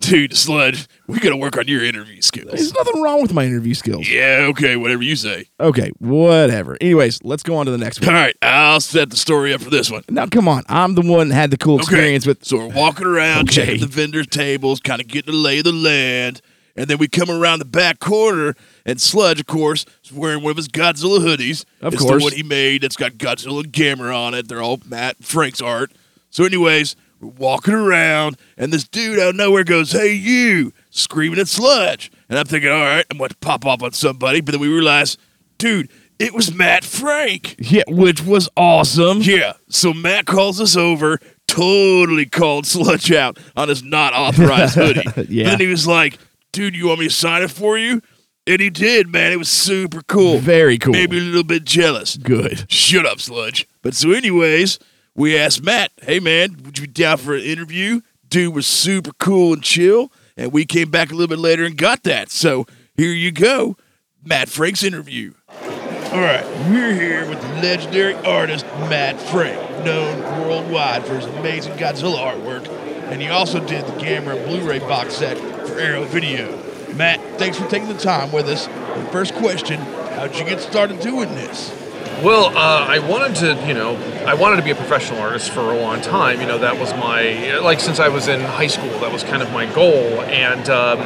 Dude, 0.00 0.36
Sludge, 0.36 0.86
we 1.08 1.18
gotta 1.18 1.36
work 1.36 1.56
on 1.58 1.66
your 1.66 1.84
interview 1.84 2.22
skills. 2.22 2.50
There's 2.52 2.72
nothing 2.72 3.02
wrong 3.02 3.20
with 3.20 3.32
my 3.34 3.44
interview 3.44 3.74
skills. 3.74 4.08
Yeah, 4.08 4.46
okay, 4.50 4.76
whatever 4.76 5.02
you 5.02 5.16
say. 5.16 5.46
Okay, 5.58 5.90
whatever. 5.98 6.78
Anyways, 6.80 7.24
let's 7.24 7.42
go 7.42 7.56
on 7.56 7.66
to 7.66 7.72
the 7.72 7.78
next 7.78 8.00
All 8.02 8.06
one. 8.06 8.14
right, 8.14 8.36
I'll 8.40 8.80
set 8.80 9.10
the 9.10 9.16
story 9.16 9.52
up 9.52 9.60
for 9.60 9.70
this 9.70 9.90
one. 9.90 10.04
Now, 10.08 10.26
come 10.26 10.46
on. 10.46 10.62
I'm 10.68 10.94
the 10.94 11.02
one 11.02 11.28
that 11.30 11.34
had 11.34 11.50
the 11.50 11.56
cool 11.58 11.78
experience 11.78 12.26
with. 12.26 12.44
So 12.44 12.58
we're 12.58 12.68
walking 12.74 13.06
around, 13.06 13.48
Okay. 13.50 13.64
checking 13.66 13.80
the 13.80 13.86
vendors' 13.86 14.28
tables, 14.28 14.78
kind 14.80 15.00
of 15.00 15.08
getting 15.08 15.32
the 15.32 15.38
lay 15.38 15.58
of 15.58 15.64
the 15.64 15.72
land. 15.72 16.40
And 16.76 16.86
then 16.86 16.98
we 16.98 17.08
come 17.08 17.28
around 17.28 17.58
the 17.58 17.64
back 17.64 17.98
corner, 17.98 18.54
and 18.86 19.00
Sludge, 19.00 19.40
of 19.40 19.46
course, 19.46 19.84
is 20.04 20.12
wearing 20.12 20.44
one 20.44 20.52
of 20.52 20.56
his 20.56 20.68
Godzilla 20.68 21.18
hoodies. 21.18 21.64
Of 21.82 21.92
it's 21.94 22.02
course. 22.04 22.22
the 22.22 22.24
one 22.24 22.32
he 22.34 22.44
made 22.44 22.82
that's 22.82 22.96
got 22.96 23.14
Godzilla 23.14 23.64
and 23.64 23.72
Gamera 23.72 24.16
on 24.16 24.32
it. 24.34 24.46
They're 24.46 24.62
all 24.62 24.78
Matt 24.86 25.16
Frank's 25.24 25.60
art. 25.60 25.90
So, 26.30 26.44
anyways, 26.44 26.94
we're 27.20 27.28
walking 27.30 27.74
around, 27.74 28.36
and 28.56 28.72
this 28.72 28.84
dude 28.86 29.18
out 29.18 29.30
of 29.30 29.36
nowhere 29.36 29.64
goes, 29.64 29.92
Hey, 29.92 30.12
you, 30.12 30.72
screaming 30.90 31.38
at 31.38 31.48
Sludge. 31.48 32.10
And 32.28 32.38
I'm 32.38 32.46
thinking, 32.46 32.70
All 32.70 32.80
right, 32.80 33.04
I'm 33.10 33.16
about 33.16 33.30
to 33.30 33.36
pop 33.36 33.64
off 33.66 33.82
on 33.82 33.92
somebody. 33.92 34.40
But 34.40 34.52
then 34.52 34.60
we 34.60 34.68
realize, 34.68 35.16
dude, 35.58 35.90
it 36.18 36.34
was 36.34 36.52
Matt 36.52 36.84
Frank. 36.84 37.56
Yeah, 37.58 37.84
which 37.88 38.22
was 38.22 38.48
awesome. 38.56 39.18
Yeah. 39.22 39.52
So 39.68 39.92
Matt 39.94 40.26
calls 40.26 40.60
us 40.60 40.76
over, 40.76 41.20
totally 41.46 42.26
called 42.26 42.66
Sludge 42.66 43.12
out 43.12 43.38
on 43.56 43.68
his 43.68 43.82
not 43.82 44.14
authorized 44.14 44.74
hoodie. 44.76 45.04
Yeah. 45.28 45.44
Then 45.50 45.60
he 45.60 45.66
was 45.66 45.86
like, 45.86 46.18
dude, 46.52 46.74
you 46.76 46.88
want 46.88 47.00
me 47.00 47.08
to 47.08 47.14
sign 47.14 47.42
it 47.42 47.50
for 47.50 47.78
you? 47.78 48.02
And 48.48 48.60
he 48.60 48.70
did, 48.70 49.08
man. 49.08 49.30
It 49.30 49.38
was 49.38 49.50
super 49.50 50.02
cool. 50.08 50.38
Very 50.38 50.78
cool. 50.78 50.92
Maybe 50.92 51.18
a 51.18 51.20
little 51.20 51.44
bit 51.44 51.64
jealous. 51.64 52.16
Good. 52.16 52.70
Shut 52.72 53.04
up, 53.04 53.20
Sludge. 53.20 53.68
But 53.82 53.94
so, 53.94 54.12
anyways, 54.12 54.78
we 55.18 55.36
asked 55.36 55.64
Matt, 55.64 55.90
hey, 56.02 56.20
man, 56.20 56.56
would 56.64 56.78
you 56.78 56.86
be 56.86 56.92
down 56.92 57.18
for 57.18 57.34
an 57.34 57.42
interview? 57.42 58.00
Dude 58.28 58.54
was 58.54 58.68
super 58.68 59.10
cool 59.18 59.52
and 59.52 59.62
chill. 59.62 60.12
And 60.36 60.52
we 60.52 60.64
came 60.64 60.90
back 60.90 61.10
a 61.10 61.14
little 61.14 61.26
bit 61.26 61.40
later 61.40 61.64
and 61.64 61.76
got 61.76 62.04
that. 62.04 62.30
So 62.30 62.66
here 62.96 63.12
you 63.12 63.32
go 63.32 63.76
Matt 64.24 64.48
Frank's 64.48 64.84
interview. 64.84 65.34
All 65.50 66.20
right, 66.20 66.44
we're 66.70 66.94
here 66.94 67.28
with 67.28 67.40
the 67.42 67.48
legendary 67.60 68.14
artist 68.14 68.64
Matt 68.88 69.20
Frank, 69.20 69.84
known 69.84 70.22
worldwide 70.40 71.04
for 71.04 71.16
his 71.16 71.26
amazing 71.26 71.74
Godzilla 71.74 72.16
artwork, 72.16 72.66
and 73.10 73.20
he 73.20 73.28
also 73.28 73.60
did 73.66 73.84
the 73.84 73.92
Gamera 73.92 74.42
Blu-ray 74.46 74.78
box 74.78 75.16
set 75.16 75.36
for 75.36 75.78
Arrow 75.78 76.04
Video. 76.04 76.56
Matt, 76.94 77.20
thanks 77.38 77.58
for 77.58 77.68
taking 77.68 77.88
the 77.88 77.98
time 77.98 78.32
with 78.32 78.48
us. 78.48 78.66
The 78.66 79.08
first 79.12 79.34
question: 79.34 79.80
How'd 79.80 80.34
you 80.34 80.44
get 80.44 80.60
started 80.60 81.00
doing 81.00 81.28
this? 81.34 81.77
Well, 82.22 82.46
uh, 82.46 82.84
I 82.88 82.98
wanted 82.98 83.36
to, 83.36 83.64
you 83.64 83.74
know, 83.74 83.94
I 84.26 84.34
wanted 84.34 84.56
to 84.56 84.62
be 84.62 84.72
a 84.72 84.74
professional 84.74 85.20
artist 85.20 85.50
for 85.50 85.60
a 85.60 85.78
long 85.78 86.00
time. 86.00 86.40
You 86.40 86.48
know, 86.48 86.58
that 86.58 86.76
was 86.76 86.92
my, 86.94 87.58
like, 87.60 87.78
since 87.78 88.00
I 88.00 88.08
was 88.08 88.26
in 88.26 88.40
high 88.40 88.66
school, 88.66 88.90
that 89.00 89.12
was 89.12 89.22
kind 89.22 89.40
of 89.40 89.52
my 89.52 89.72
goal. 89.72 90.22
And 90.22 90.68
um, 90.68 90.98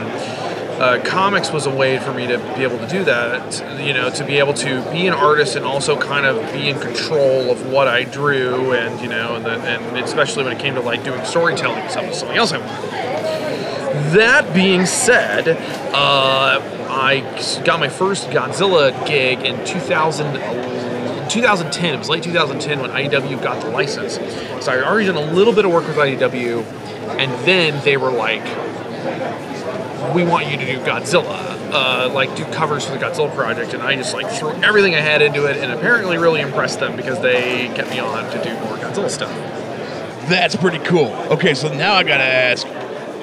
uh, 0.81 1.03
comics 1.05 1.53
was 1.53 1.67
a 1.67 1.71
way 1.71 1.99
for 1.99 2.15
me 2.15 2.27
to 2.29 2.39
be 2.57 2.63
able 2.63 2.79
to 2.79 2.89
do 2.89 3.05
that. 3.05 3.79
You 3.79 3.93
know, 3.93 4.09
to 4.09 4.25
be 4.25 4.39
able 4.39 4.55
to 4.55 4.81
be 4.91 5.07
an 5.07 5.13
artist 5.13 5.55
and 5.55 5.67
also 5.67 6.01
kind 6.01 6.25
of 6.25 6.51
be 6.51 6.71
in 6.71 6.81
control 6.81 7.51
of 7.51 7.71
what 7.71 7.89
I 7.89 8.05
drew, 8.05 8.73
and 8.73 8.99
you 9.03 9.09
know, 9.09 9.37
and 9.37 9.47
and 9.47 9.99
especially 9.99 10.45
when 10.45 10.57
it 10.57 10.61
came 10.61 10.75
to 10.77 10.81
like 10.81 11.05
doing 11.05 11.23
storytelling 11.27 11.85
was 11.85 11.93
something 11.93 12.37
else 12.37 12.53
I 12.53 12.59
wanted. 12.59 12.91
That 14.15 14.55
being 14.55 14.87
said, 14.87 15.47
uh, 15.95 16.61
I 16.89 17.21
got 17.67 17.79
my 17.79 17.91
first 17.91 18.31
Godzilla 18.31 19.07
gig 19.07 19.41
in 19.41 19.63
2000. 19.67 20.92
2010, 21.33 21.95
it 21.95 21.99
was 21.99 22.11
late 22.11 22.23
2010 22.23 22.81
when 22.81 22.91
IDW 22.91 23.43
got 23.43 23.63
the 23.63 23.71
license. 23.71 24.17
So 24.63 24.71
I 24.71 24.83
already 24.85 25.07
done 25.07 25.17
a 25.17 25.33
little 25.33 25.55
bit 25.55 25.65
of 25.65 25.73
work 25.73 25.87
with 25.87 25.97
IDW, 25.97 26.63
and 27.19 27.33
then 27.47 27.83
they 27.85 27.97
were 27.97 28.11
like, 28.11 28.45
we 30.15 30.25
want 30.25 30.51
you 30.51 30.59
to 30.59 30.67
do 30.67 30.79
Godzilla, 30.81 31.57
uh, 31.73 32.11
like 32.13 32.37
do 32.37 32.45
covers 32.53 32.85
for 32.85 32.93
the 32.93 32.99
Godzilla 32.99 33.35
project, 33.35 33.73
and 33.73 33.83
I 33.83 33.97
just 33.97 34.13
like 34.13 34.31
threw 34.31 34.51
everything 34.63 34.95
I 34.95 35.01
had 35.01 35.23
into 35.23 35.47
it, 35.47 35.57
and 35.57 35.73
apparently 35.73 36.19
really 36.19 36.43
impressed 36.43 36.81
them 36.81 36.97
because 36.97 37.19
they 37.23 37.69
kept 37.69 37.89
me 37.89 37.99
on 37.99 38.31
to 38.31 38.45
do 38.45 38.53
more 38.61 38.77
Godzilla 38.77 39.09
stuff. 39.09 39.31
That's 40.29 40.55
pretty 40.55 40.81
cool. 40.81 41.09
Okay, 41.31 41.55
so 41.55 41.73
now 41.73 41.95
I 41.95 42.03
gotta 42.03 42.25
ask, 42.25 42.67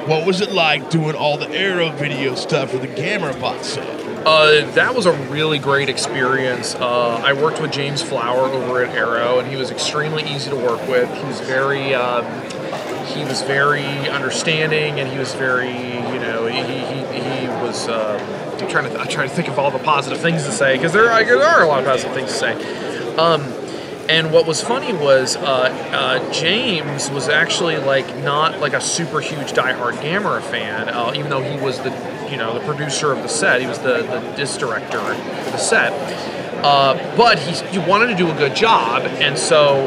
what 0.08 0.26
was 0.26 0.42
it 0.42 0.52
like 0.52 0.90
doing 0.90 1.16
all 1.16 1.38
the 1.38 1.50
Arrow 1.52 1.92
video 1.92 2.34
stuff 2.34 2.72
for 2.72 2.80
the 2.80 2.88
Gamera 2.88 3.40
box 3.40 3.68
set? 3.68 3.99
Uh, 4.26 4.70
that 4.72 4.94
was 4.94 5.06
a 5.06 5.14
really 5.30 5.60
great 5.60 5.90
experience. 5.90 6.76
Uh, 6.76 7.22
I 7.24 7.34
worked 7.34 7.62
with 7.62 7.72
James 7.72 8.02
Flower 8.02 8.48
over 8.48 8.84
at 8.84 8.94
Arrow, 8.96 9.40
and 9.40 9.48
he 9.48 9.56
was 9.56 9.72
extremely 9.72 10.24
easy 10.24 10.50
to 10.50 10.56
work 10.56 10.86
with. 10.88 11.12
He 11.18 11.24
was 11.26 11.40
very, 11.42 11.96
um, 11.96 12.26
he 13.06 13.24
was 13.24 13.42
very 13.44 13.86
understanding, 14.10 15.00
and 15.00 15.10
he 15.10 15.18
was 15.18 15.34
very, 15.36 15.72
you 15.72 16.20
know, 16.20 16.48
he 16.48 16.62
he, 16.62 17.20
he 17.42 17.48
was. 17.48 17.88
I'm 17.88 18.68
trying 18.68 18.84
to 18.84 18.90
th- 18.90 19.02
I'm 19.02 19.08
trying 19.08 19.30
to 19.30 19.36
think 19.36 19.48
of 19.48 19.58
all 19.58 19.72
the 19.72 19.80
positive 19.80 20.20
things 20.20 20.44
to 20.44 20.52
say 20.52 20.76
because 20.76 20.92
there 20.92 21.10
are 21.10 21.24
there 21.24 21.42
are 21.42 21.64
a 21.64 21.68
lot 21.68 21.80
of 21.80 21.86
positive 21.86 22.14
things 22.14 22.32
to 22.32 22.38
say. 22.38 23.16
Um, 23.16 23.42
and 24.10 24.34
what 24.34 24.48
was 24.48 24.60
funny 24.62 24.92
was 24.92 25.36
uh, 25.36 25.40
uh, 25.42 26.34
James 26.34 27.12
was 27.12 27.30
actually 27.30 27.78
like 27.78 28.18
not 28.18 28.60
like 28.60 28.74
a 28.74 28.82
super 28.82 29.22
huge 29.22 29.54
diehard 29.54 29.94
Gamera 30.02 30.42
fan, 30.42 30.90
uh, 30.90 31.14
even 31.16 31.30
though 31.30 31.44
he 31.44 31.58
was 31.64 31.78
the 31.80 31.92
you 32.30 32.36
know 32.36 32.58
the 32.58 32.66
producer 32.66 33.12
of 33.12 33.22
the 33.22 33.30
set. 33.30 33.62
He 33.62 33.68
was 33.68 33.78
the 33.80 34.02
the 34.02 34.34
disc 34.36 34.60
director 34.60 35.00
for 35.00 35.52
the 35.52 35.58
set. 35.58 35.94
Uh, 36.66 37.16
but 37.16 37.40
he, 37.40 37.54
he 37.68 37.78
wanted 37.78 38.08
to 38.08 38.16
do 38.16 38.30
a 38.30 38.34
good 38.34 38.56
job, 38.56 39.04
and 39.04 39.38
so 39.38 39.86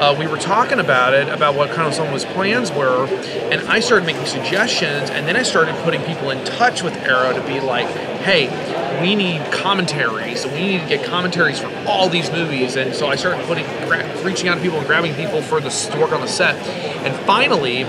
uh, 0.00 0.16
we 0.18 0.26
were 0.26 0.38
talking 0.38 0.80
about 0.80 1.12
it, 1.14 1.28
about 1.28 1.54
what 1.54 1.70
kind 1.70 1.86
of 1.86 1.94
some 1.94 2.08
of 2.08 2.12
his 2.12 2.24
plans 2.24 2.72
were, 2.72 3.06
and 3.52 3.60
I 3.68 3.78
started 3.78 4.04
making 4.04 4.26
suggestions, 4.26 5.10
and 5.10 5.28
then 5.28 5.36
I 5.36 5.44
started 5.44 5.76
putting 5.84 6.02
people 6.02 6.30
in 6.30 6.44
touch 6.44 6.82
with 6.82 6.96
Arrow 6.96 7.32
to 7.34 7.46
be 7.46 7.60
like, 7.60 7.86
hey, 8.22 8.46
we 9.00 9.14
need 9.14 9.40
commentaries. 9.52 10.44
We 10.46 10.60
need 10.60 10.80
to 10.80 10.88
get 10.88 11.04
commentaries 11.04 11.58
for 11.58 11.72
all 11.86 12.08
these 12.08 12.30
movies, 12.30 12.76
and 12.76 12.94
so 12.94 13.06
I 13.06 13.16
started 13.16 13.44
putting, 13.46 13.64
gra- 13.86 14.22
reaching 14.22 14.48
out 14.48 14.56
to 14.56 14.60
people 14.60 14.78
and 14.78 14.86
grabbing 14.86 15.14
people 15.14 15.42
for 15.42 15.60
the 15.60 15.70
to 15.70 15.98
work 15.98 16.12
on 16.12 16.20
the 16.20 16.28
set, 16.28 16.56
and 17.04 17.14
finally. 17.26 17.84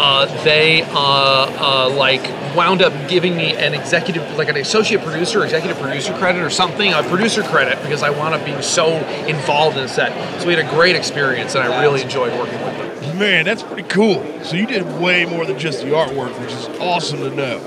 Uh, 0.00 0.26
they 0.44 0.82
uh, 0.82 0.94
uh, 0.94 1.90
like 1.92 2.22
wound 2.54 2.82
up 2.82 2.92
giving 3.08 3.36
me 3.36 3.56
an 3.56 3.74
executive, 3.74 4.22
like 4.36 4.48
an 4.48 4.56
associate 4.56 5.02
producer, 5.02 5.42
executive 5.42 5.76
producer 5.76 6.16
credit 6.18 6.40
or 6.40 6.50
something, 6.50 6.92
a 6.92 7.02
producer 7.02 7.42
credit 7.42 7.82
because 7.82 8.04
I 8.04 8.10
wound 8.10 8.32
up 8.32 8.44
being 8.44 8.62
so 8.62 8.96
involved 9.26 9.76
in 9.76 9.82
the 9.82 9.88
set. 9.88 10.40
So 10.40 10.46
we 10.46 10.54
had 10.54 10.64
a 10.64 10.70
great 10.70 10.94
experience, 10.94 11.56
and 11.56 11.64
I 11.64 11.82
really 11.82 12.00
enjoyed 12.00 12.32
working 12.38 12.64
with 12.64 12.76
them. 12.78 13.18
Man, 13.18 13.44
that's 13.44 13.64
pretty 13.64 13.88
cool. 13.88 14.22
So 14.44 14.54
you 14.54 14.66
did 14.66 14.84
way 15.00 15.24
more 15.24 15.44
than 15.44 15.58
just 15.58 15.80
the 15.80 15.88
artwork, 15.88 16.40
which 16.40 16.52
is 16.52 16.68
awesome 16.78 17.18
to 17.18 17.30
know. 17.30 17.58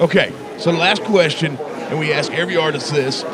Okay, 0.00 0.32
so 0.58 0.72
the 0.72 0.78
last 0.78 1.02
question, 1.02 1.56
and 1.58 1.98
we 1.98 2.12
ask 2.12 2.32
every 2.32 2.56
artist 2.56 2.92
this: 2.92 3.24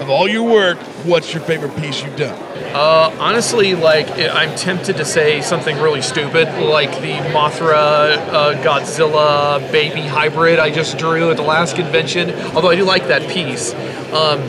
of 0.00 0.10
all 0.10 0.28
your 0.28 0.44
work, 0.44 0.78
what's 1.04 1.32
your 1.34 1.42
favorite 1.42 1.76
piece 1.76 2.02
you've 2.02 2.16
done? 2.16 2.38
Uh, 2.74 3.14
honestly, 3.18 3.74
like 3.74 4.08
I'm 4.10 4.54
tempted 4.56 4.96
to 4.96 5.04
say 5.04 5.40
something 5.40 5.76
really 5.78 6.02
stupid, 6.02 6.48
like 6.62 6.90
the 7.00 7.14
Mothra 7.32 8.16
uh, 8.16 8.62
Godzilla 8.62 9.72
baby 9.72 10.02
hybrid 10.02 10.58
I 10.58 10.70
just 10.70 10.98
drew 10.98 11.30
at 11.30 11.36
the 11.36 11.42
last 11.42 11.76
convention. 11.76 12.30
Although 12.54 12.70
I 12.70 12.76
do 12.76 12.84
like 12.84 13.08
that 13.08 13.28
piece. 13.30 13.74
Um, 14.12 14.40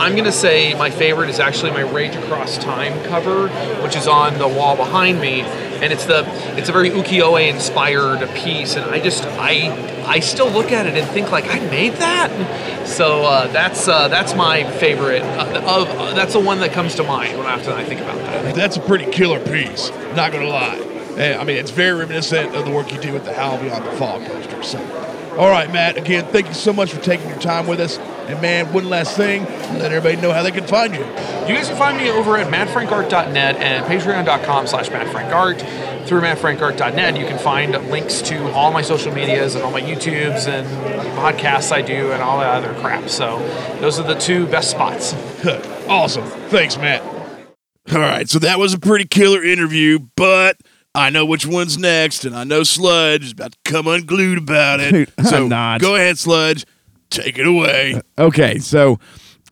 I'm 0.00 0.16
gonna 0.16 0.32
say 0.32 0.74
my 0.74 0.90
favorite 0.90 1.30
is 1.30 1.38
actually 1.38 1.70
my 1.70 1.82
Rage 1.82 2.16
Across 2.16 2.58
Time 2.58 3.02
cover, 3.04 3.48
which 3.82 3.94
is 3.94 4.08
on 4.08 4.38
the 4.38 4.48
wall 4.48 4.76
behind 4.76 5.20
me, 5.20 5.42
and 5.82 5.92
it's 5.92 6.06
the 6.06 6.24
it's 6.56 6.68
a 6.68 6.72
very 6.72 6.90
ukiyo-e 6.90 7.48
inspired 7.48 8.26
piece, 8.36 8.76
and 8.76 8.84
I 8.86 9.00
just 9.00 9.24
I 9.24 10.04
I 10.06 10.20
still 10.20 10.48
look 10.50 10.72
at 10.72 10.86
it 10.86 10.96
and 10.96 11.06
think 11.10 11.30
like 11.30 11.46
I 11.48 11.58
made 11.70 11.94
that. 11.94 12.86
So 12.86 13.24
uh, 13.24 13.48
that's 13.48 13.88
uh, 13.88 14.08
that's 14.08 14.34
my 14.34 14.64
favorite. 14.78 15.22
Uh, 15.22 15.80
of 15.82 16.14
that's 16.14 16.34
the 16.34 16.40
one 16.40 16.60
that 16.60 16.72
comes 16.72 16.94
to 16.96 17.02
mind 17.02 17.36
when 17.36 17.46
after 17.46 17.72
I 17.72 17.84
think 17.84 18.00
about 18.00 18.16
that. 18.18 18.54
That's 18.54 18.76
a 18.76 18.80
pretty 18.80 19.10
killer 19.10 19.40
piece. 19.40 19.90
Not 20.14 20.32
gonna 20.32 20.48
lie. 20.48 20.88
Eh, 21.16 21.36
I 21.36 21.44
mean, 21.44 21.56
it's 21.56 21.70
very 21.70 21.98
reminiscent 21.98 22.54
of 22.54 22.64
the 22.64 22.70
work 22.70 22.90
you 22.90 22.98
did 22.98 23.12
with 23.12 23.24
the 23.24 23.34
Howl 23.34 23.58
Beyond 23.58 23.84
the 23.84 23.92
Fog 23.92 24.24
poster. 24.24 24.62
So, 24.62 25.36
all 25.36 25.50
right, 25.50 25.70
Matt. 25.70 25.98
Again, 25.98 26.24
thank 26.26 26.46
you 26.46 26.54
so 26.54 26.72
much 26.72 26.92
for 26.92 27.00
taking 27.00 27.28
your 27.28 27.38
time 27.38 27.66
with 27.66 27.80
us. 27.80 27.98
And 28.28 28.40
man, 28.40 28.72
one 28.72 28.88
last 28.88 29.16
thing, 29.16 29.44
let 29.78 29.92
everybody 29.92 30.20
know 30.20 30.32
how 30.32 30.42
they 30.42 30.50
can 30.50 30.66
find 30.66 30.94
you. 30.94 31.00
You 31.00 31.54
guys 31.54 31.68
can 31.68 31.76
find 31.76 31.96
me 31.96 32.10
over 32.10 32.36
at 32.36 32.46
mattfrankart.net 32.52 33.56
and 33.56 33.84
patreon.com 33.86 34.66
slash 34.66 34.88
mattfrankart. 34.90 36.06
Through 36.06 36.22
mattfrankart.net, 36.22 37.16
you 37.16 37.26
can 37.26 37.38
find 37.38 37.72
links 37.90 38.22
to 38.22 38.52
all 38.52 38.72
my 38.72 38.82
social 38.82 39.12
medias 39.12 39.54
and 39.54 39.64
all 39.64 39.70
my 39.70 39.80
YouTubes 39.80 40.48
and 40.48 40.66
podcasts 41.16 41.72
I 41.72 41.82
do 41.82 42.12
and 42.12 42.22
all 42.22 42.38
that 42.40 42.54
other 42.62 42.74
crap. 42.80 43.08
So 43.08 43.38
those 43.80 43.98
are 43.98 44.06
the 44.06 44.14
two 44.14 44.46
best 44.46 44.70
spots. 44.70 45.14
awesome. 45.88 46.24
Thanks, 46.48 46.76
Matt. 46.76 47.02
All 47.92 47.98
right, 47.98 48.28
so 48.28 48.38
that 48.38 48.58
was 48.58 48.74
a 48.74 48.78
pretty 48.78 49.06
killer 49.06 49.42
interview, 49.42 49.98
but 50.16 50.56
I 50.94 51.10
know 51.10 51.26
which 51.26 51.46
one's 51.46 51.78
next, 51.78 52.24
and 52.24 52.34
I 52.36 52.44
know 52.44 52.62
Sludge 52.62 53.24
is 53.24 53.32
about 53.32 53.52
to 53.52 53.58
come 53.64 53.86
unglued 53.88 54.38
about 54.38 54.78
it. 54.80 54.92
Dude, 54.92 55.12
so 55.28 55.48
not. 55.48 55.80
go 55.80 55.96
ahead, 55.96 56.18
Sludge. 56.18 56.64
Take 57.12 57.38
it 57.38 57.46
away. 57.46 58.00
Okay, 58.18 58.58
so 58.58 58.98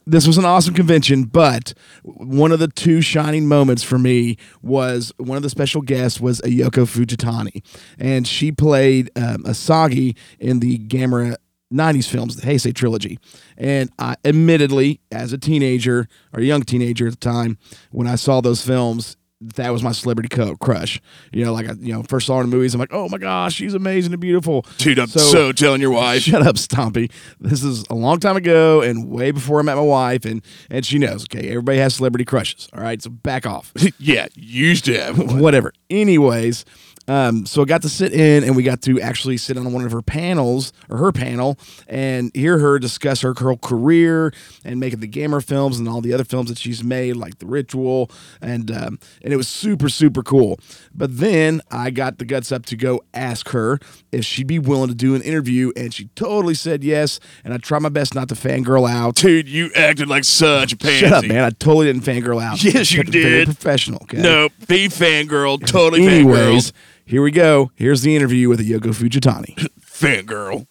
this 0.07 0.27
was 0.27 0.39
an 0.39 0.47
awesome 0.47 0.75
convention, 0.75 1.25
but 1.25 1.75
one 2.03 2.53
of 2.53 2.59
the 2.59 2.69
two 2.69 3.03
shining 3.03 3.47
moments 3.47 3.83
for 3.83 3.99
me 3.99 4.39
was 4.63 5.13
one 5.19 5.37
of 5.37 5.43
the 5.43 5.51
special 5.51 5.83
guests 5.83 6.21
was 6.21 6.41
Ayako 6.41 6.87
Fujitani, 6.87 7.63
and 7.99 8.27
she 8.27 8.51
played 8.51 9.11
um, 9.15 9.45
Asagi 9.45 10.17
in 10.39 10.61
the 10.61 10.79
Gamera 10.79 11.37
90s 11.73 12.09
films, 12.09 12.37
the 12.37 12.43
Heisei 12.43 12.75
trilogy. 12.75 13.19
And 13.57 13.91
I, 13.99 14.17
admittedly, 14.25 15.01
as 15.13 15.33
a 15.33 15.39
teenager 15.39 16.09
or 16.33 16.41
a 16.41 16.45
young 16.45 16.63
teenager 16.63 17.07
at 17.07 17.13
the 17.13 17.19
time, 17.19 17.59
when 17.91 18.07
I 18.07 18.17
saw 18.17 18.41
those 18.41 18.65
films, 18.65 19.17
that 19.41 19.71
was 19.71 19.83
my 19.83 19.93
celebrity 19.93 20.29
co- 20.29 20.57
crush. 20.57 21.01
You 21.33 21.45
know, 21.45 21.53
like 21.53 21.69
I, 21.69 21.73
you 21.81 21.93
know, 21.93 22.03
first 22.03 22.27
saw 22.27 22.37
her 22.37 22.45
in 22.45 22.51
the 22.51 22.57
movies. 22.57 22.75
I'm 22.75 22.81
like, 22.81 22.93
oh 22.93 23.09
my 23.09 23.19
gosh, 23.19 23.55
she's 23.55 23.75
amazing 23.75 24.13
and 24.13 24.21
beautiful. 24.21 24.67
Dude, 24.79 24.99
I'm 24.99 25.09
so, 25.09 25.53
telling 25.53 25.81
your 25.81 25.91
wife. 25.91 26.23
Shut 26.31 26.47
up, 26.47 26.57
Stompy. 26.57 27.11
This 27.41 27.63
is 27.63 27.85
a 27.89 27.95
long 27.95 28.21
time 28.21 28.37
ago 28.37 28.83
and 28.83 29.09
way 29.09 29.31
before 29.31 29.59
I 29.61 29.63
met 29.63 29.77
my 29.77 29.83
wife, 29.83 30.25
and 30.25 30.43
and 30.71 30.85
she 30.85 30.99
knows. 30.99 31.25
Okay, 31.25 31.49
everybody 31.49 31.79
has 31.79 31.95
celebrity 31.95 32.25
crushes. 32.25 32.69
All 32.75 32.83
right, 32.83 33.01
so 33.01 33.11
back 33.11 33.47
off. 33.47 33.73
yeah, 33.99 34.29
used 34.35 34.85
to 34.87 35.01
have. 35.01 35.41
Whatever. 35.41 35.73
Anyways, 35.89 36.65
um, 37.11 37.45
so 37.45 37.63
I 37.63 37.65
got 37.65 37.83
to 37.83 37.89
sit 37.89 38.13
in 38.13 38.45
and 38.45 38.55
we 38.55 38.63
got 38.63 38.83
to 38.83 39.01
actually 39.01 39.37
sit 39.37 39.57
on 39.57 39.73
one 39.73 39.85
of 39.85 39.91
her 39.91 40.01
panels 40.01 40.73
or 40.89 40.99
her 40.99 41.11
panel 41.11 41.59
and 41.89 42.31
hear 42.37 42.61
her 42.61 42.79
discuss 42.79 43.23
her, 43.23 43.35
career 43.35 44.33
and 44.65 44.79
making 44.79 45.01
the 45.01 45.09
Gamera 45.09 45.45
films 45.45 45.81
and 45.81 45.89
all 45.89 46.01
the 46.01 46.13
other 46.13 46.23
films 46.23 46.51
that 46.51 46.59
she's 46.59 46.85
made, 46.85 47.17
like 47.17 47.41
The 47.41 47.47
Ritual, 47.47 48.13
and 48.41 48.71
um, 48.71 49.01
and 49.23 49.33
it 49.33 49.37
was 49.37 49.49
super 49.49 49.89
super 49.89 50.23
cool. 50.23 50.61
But 50.95 51.19
then 51.19 51.63
I 51.71 51.91
got 51.91 52.19
the 52.19 52.25
guts 52.25 52.53
up 52.53 52.65
to 52.67 52.77
go 52.77 53.03
ask 53.13 53.49
her 53.49 53.81
if 54.13 54.25
she'd 54.25 54.47
be 54.47 54.61
willing 54.61 54.89
to 54.89 54.95
do 54.95 55.17
an 55.17 55.23
interview, 55.23 55.73
and 55.77 55.93
she 55.93 56.07
totally 56.15 56.55
said 56.55 56.85
yes. 56.85 57.19
And 57.43 57.53
I 57.53 57.59
tried 57.59 57.81
my 57.81 57.89
best 57.89 58.15
not 58.15 58.29
to 58.29 58.37
fangirl 58.37 58.89
out. 58.89 59.17
Dude, 59.17 59.49
you 59.49 59.73
acted 59.75 60.09
like 60.09 60.23
such 60.23 60.73
a 60.75 60.77
pansy. 60.77 61.07
Shut 61.07 61.13
up, 61.13 61.25
man! 61.25 61.43
I 61.43 61.51
totally 61.51 61.87
didn't 61.87 62.03
fangirl 62.03 62.41
out. 62.41 62.63
Yes, 62.63 62.93
you 62.93 63.01
it 63.01 63.09
very 63.09 63.45
professional. 63.47 64.01
Okay? 64.03 64.23
No, 64.23 64.49
be 64.69 64.87
fangirl. 64.87 65.65
Totally 65.67 66.07
Anyways, 66.07 66.71
fangirl. 66.71 66.75
Here 67.11 67.23
we 67.23 67.33
go. 67.33 67.73
Here's 67.75 68.03
the 68.03 68.15
interview 68.15 68.49
with 68.49 68.61
Yoko 68.61 68.95
Fujitani. 68.95 69.57
Fangirl. 69.81 70.69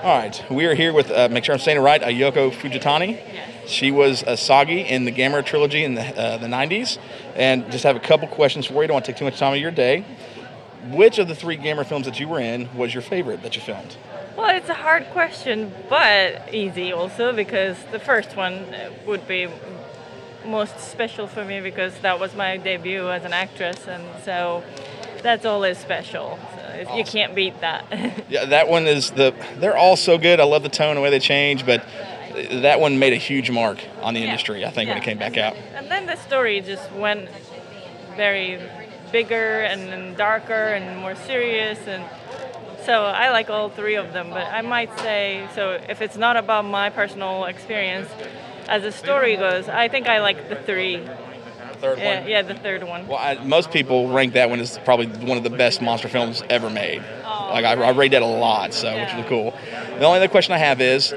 All 0.00 0.16
right, 0.16 0.44
we 0.48 0.64
are 0.66 0.76
here 0.76 0.92
with, 0.92 1.10
uh, 1.10 1.28
make 1.28 1.44
sure 1.44 1.56
I'm 1.56 1.60
saying 1.60 1.78
it 1.78 1.80
right, 1.80 2.00
Ayako 2.00 2.52
Fujitani. 2.52 3.10
Yes. 3.10 3.68
She 3.68 3.90
was 3.90 4.22
Asagi 4.22 4.88
in 4.88 5.04
the 5.04 5.10
Gamera 5.10 5.44
trilogy 5.44 5.82
in 5.82 5.94
the, 5.94 6.02
uh, 6.16 6.38
the 6.38 6.46
90s. 6.46 6.98
And 7.34 7.68
just 7.72 7.82
have 7.82 7.96
a 7.96 7.98
couple 7.98 8.28
questions 8.28 8.66
for 8.66 8.80
you. 8.80 8.86
Don't 8.86 8.94
want 8.94 9.04
to 9.06 9.10
take 9.10 9.18
too 9.18 9.24
much 9.24 9.40
time 9.40 9.54
of 9.54 9.58
your 9.58 9.72
day. 9.72 10.04
Which 10.90 11.18
of 11.18 11.26
the 11.26 11.34
three 11.34 11.56
Gamera 11.56 11.84
films 11.84 12.06
that 12.06 12.20
you 12.20 12.28
were 12.28 12.38
in 12.38 12.72
was 12.76 12.94
your 12.94 13.02
favorite 13.02 13.42
that 13.42 13.56
you 13.56 13.62
filmed? 13.62 13.96
Well, 14.36 14.56
it's 14.56 14.68
a 14.68 14.74
hard 14.74 15.06
question, 15.06 15.74
but 15.88 16.54
easy 16.54 16.92
also 16.92 17.32
because 17.32 17.76
the 17.90 17.98
first 17.98 18.36
one 18.36 18.66
would 19.04 19.26
be 19.26 19.48
most 20.46 20.78
special 20.80 21.26
for 21.26 21.44
me 21.44 21.60
because 21.60 21.98
that 22.00 22.18
was 22.18 22.34
my 22.34 22.56
debut 22.56 23.08
as 23.10 23.24
an 23.24 23.32
actress, 23.32 23.86
and 23.86 24.04
so 24.24 24.62
that's 25.22 25.44
always 25.44 25.78
special. 25.78 26.38
So 26.56 26.62
it- 26.72 26.96
you 26.96 27.04
can't 27.04 27.34
beat 27.34 27.60
that. 27.60 27.84
Yeah, 28.28 28.46
that 28.46 28.68
one 28.68 28.86
is 28.86 29.10
the. 29.10 29.34
They're 29.58 29.76
all 29.76 29.96
so 29.96 30.16
good. 30.18 30.40
I 30.40 30.44
love 30.44 30.62
the 30.62 30.68
tone, 30.70 30.94
the 30.94 31.02
way 31.02 31.10
they 31.10 31.18
change, 31.20 31.66
but 31.66 31.84
that 32.62 32.80
one 32.80 32.98
made 32.98 33.12
a 33.12 33.16
huge 33.16 33.50
mark 33.50 33.78
on 34.00 34.14
the 34.14 34.22
industry. 34.24 34.64
I 34.64 34.70
think 34.70 34.88
when 34.88 34.96
it 34.96 35.04
came 35.04 35.18
back 35.18 35.36
out. 35.36 35.54
and 35.74 35.90
then 35.90 36.06
the 36.06 36.16
story 36.16 36.60
just 36.62 36.90
went 36.92 37.28
very 38.16 38.58
bigger 39.10 39.60
and, 39.60 39.82
and 39.90 40.16
darker 40.16 40.52
and 40.54 40.98
more 40.98 41.14
serious 41.14 41.78
and 41.86 42.02
so 42.86 43.04
I 43.04 43.30
like 43.30 43.50
all 43.50 43.68
three 43.68 43.96
of 43.96 44.12
them 44.14 44.30
but 44.30 44.46
I 44.46 44.62
might 44.62 44.98
say 45.00 45.46
so 45.54 45.72
if 45.88 46.00
it's 46.00 46.16
not 46.16 46.36
about 46.38 46.64
my 46.64 46.88
personal 46.90 47.44
experience 47.44 48.08
as 48.68 48.82
the 48.82 48.92
story 48.92 49.36
goes 49.36 49.68
I 49.68 49.88
think 49.88 50.08
I 50.08 50.20
like 50.20 50.48
the 50.48 50.56
three 50.56 51.06
Third 51.82 51.98
yeah, 51.98 52.20
one. 52.20 52.28
yeah 52.30 52.42
the 52.42 52.54
third 52.54 52.84
one 52.84 53.08
Well, 53.08 53.18
I, 53.18 53.42
most 53.42 53.72
people 53.72 54.08
rank 54.08 54.34
that 54.34 54.48
one 54.48 54.60
as 54.60 54.78
probably 54.84 55.08
one 55.08 55.36
of 55.36 55.42
the 55.42 55.50
best 55.50 55.82
monster 55.82 56.08
films 56.08 56.40
ever 56.48 56.70
made. 56.70 57.02
Oh. 57.24 57.50
Like 57.52 57.64
I, 57.64 57.72
I 57.72 57.90
rate 57.90 58.12
that 58.12 58.22
a 58.22 58.26
lot, 58.26 58.72
so 58.72 58.96
which 58.96 59.12
is 59.12 59.26
cool. 59.26 59.52
The 59.98 60.04
only 60.04 60.18
other 60.18 60.28
question 60.28 60.52
I 60.52 60.58
have 60.58 60.80
is, 60.80 61.10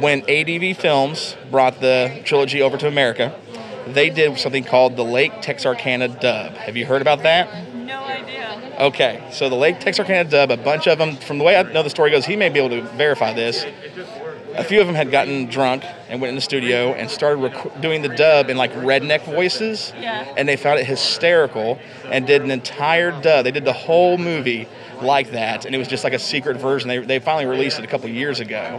when 0.00 0.28
ADV 0.28 0.76
Films 0.76 1.36
brought 1.52 1.80
the 1.80 2.20
trilogy 2.24 2.60
over 2.62 2.76
to 2.78 2.88
America, 2.88 3.38
they 3.86 4.10
did 4.10 4.36
something 4.38 4.64
called 4.64 4.96
the 4.96 5.04
Lake 5.04 5.40
Texarkana 5.40 6.08
dub. 6.08 6.54
Have 6.54 6.76
you 6.76 6.84
heard 6.84 7.00
about 7.00 7.22
that? 7.22 7.72
no 7.74 8.02
idea 8.02 8.74
Okay, 8.80 9.24
so 9.32 9.48
the 9.48 9.54
Lake 9.54 9.78
Texarkana 9.78 10.28
dub, 10.28 10.50
a 10.50 10.56
bunch 10.56 10.86
of 10.86 10.98
them, 10.98 11.16
from 11.16 11.38
the 11.38 11.44
way 11.44 11.56
I 11.56 11.62
know 11.62 11.82
the 11.82 11.90
story 11.90 12.10
goes, 12.10 12.26
he 12.26 12.36
may 12.36 12.48
be 12.48 12.60
able 12.60 12.70
to 12.70 12.82
verify 12.96 13.32
this. 13.32 13.64
A 14.58 14.64
few 14.64 14.80
of 14.80 14.86
them 14.86 14.96
had 14.96 15.10
gotten 15.10 15.46
drunk 15.46 15.84
and 16.08 16.20
went 16.20 16.30
in 16.30 16.34
the 16.34 16.40
studio 16.40 16.92
and 16.92 17.08
started 17.10 17.36
rec- 17.40 17.80
doing 17.80 18.02
the 18.02 18.08
dub 18.08 18.50
in 18.50 18.56
like 18.56 18.72
redneck 18.72 19.22
voices. 19.24 19.92
Yeah. 20.00 20.34
And 20.36 20.48
they 20.48 20.56
found 20.56 20.80
it 20.80 20.86
hysterical 20.86 21.78
and 22.06 22.26
did 22.26 22.42
an 22.42 22.50
entire 22.50 23.12
dub. 23.20 23.44
They 23.44 23.52
did 23.52 23.64
the 23.64 23.72
whole 23.72 24.18
movie 24.18 24.66
like 25.00 25.30
that, 25.30 25.64
and 25.64 25.76
it 25.76 25.78
was 25.78 25.86
just 25.86 26.02
like 26.02 26.12
a 26.12 26.18
secret 26.18 26.56
version. 26.56 26.88
They, 26.88 26.98
they 26.98 27.18
finally 27.20 27.46
released 27.46 27.78
it 27.78 27.84
a 27.84 27.88
couple 27.88 28.08
years 28.10 28.40
ago. 28.40 28.78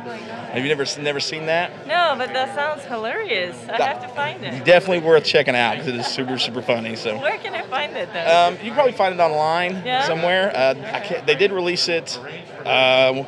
Have 0.51 0.61
you 0.63 0.67
never 0.67 0.83
never 0.99 1.21
seen 1.21 1.45
that? 1.45 1.71
no 1.87 2.13
but 2.17 2.33
that 2.33 2.53
sounds 2.55 2.83
hilarious 2.83 3.55
I 3.69 3.81
have 3.81 4.01
to 4.01 4.07
find 4.09 4.43
it 4.43 4.65
Definitely 4.65 4.99
worth 5.07 5.23
checking 5.23 5.55
out 5.55 5.73
because 5.77 5.87
it 5.87 5.95
is 5.95 6.07
super 6.07 6.37
super 6.37 6.61
funny. 6.61 6.97
So. 6.97 7.17
where 7.19 7.37
can 7.37 7.53
I 7.55 7.61
find 7.61 7.95
it 7.95 8.09
though 8.11 8.47
Um, 8.47 8.53
you 8.55 8.59
can 8.65 8.73
probably 8.73 8.91
find 8.93 9.13
it 9.13 9.21
online 9.21 9.83
Yeah? 9.85 10.03
somewhere. 10.05 10.51
Uh, 10.53 10.75
I 10.93 10.99
can't, 10.99 11.25
they 11.25 11.35
did 11.35 11.51
release 11.53 11.87
it. 11.87 12.17
Um, 12.65 13.25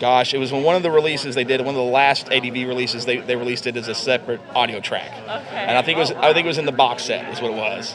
gosh, 0.00 0.34
it 0.34 0.38
was 0.38 0.50
when 0.50 0.64
one 0.64 0.74
of 0.74 0.82
the 0.82 0.90
releases 0.90 1.34
they 1.36 1.44
did. 1.44 1.60
One 1.60 1.68
of 1.68 1.74
the 1.74 1.82
last 1.82 2.32
ADV 2.32 2.54
releases. 2.66 3.04
They, 3.04 3.18
they 3.18 3.36
released 3.36 3.66
it 3.66 3.76
as 3.76 3.86
a 3.86 3.94
separate 3.94 4.40
audio 4.54 4.80
track. 4.80 5.12
Okay. 5.12 5.56
And 5.56 5.78
I 5.78 5.82
think 5.82 5.98
it 5.98 6.00
was 6.00 6.10
I 6.12 6.32
think 6.32 6.46
it 6.46 6.48
was 6.48 6.58
in 6.58 6.66
the 6.66 6.72
box 6.72 7.04
set. 7.04 7.32
Is 7.32 7.40
what 7.40 7.52
it 7.52 7.56
was. 7.56 7.94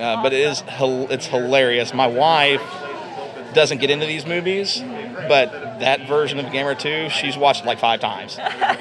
Uh, 0.00 0.22
but 0.22 0.32
it 0.32 0.40
is 0.40 0.62
it's 0.70 1.26
hilarious. 1.26 1.92
My 1.92 2.06
wife 2.06 2.62
doesn't 3.52 3.78
get 3.78 3.90
into 3.90 4.06
these 4.06 4.24
movies, 4.24 4.80
but 5.28 5.80
that 5.80 6.06
version 6.06 6.38
of 6.38 6.46
Gamera 6.46 6.78
2, 6.78 7.08
she's 7.10 7.36
watched 7.36 7.62
it 7.62 7.66
like 7.66 7.78
five 7.78 8.00
times. 8.00 8.38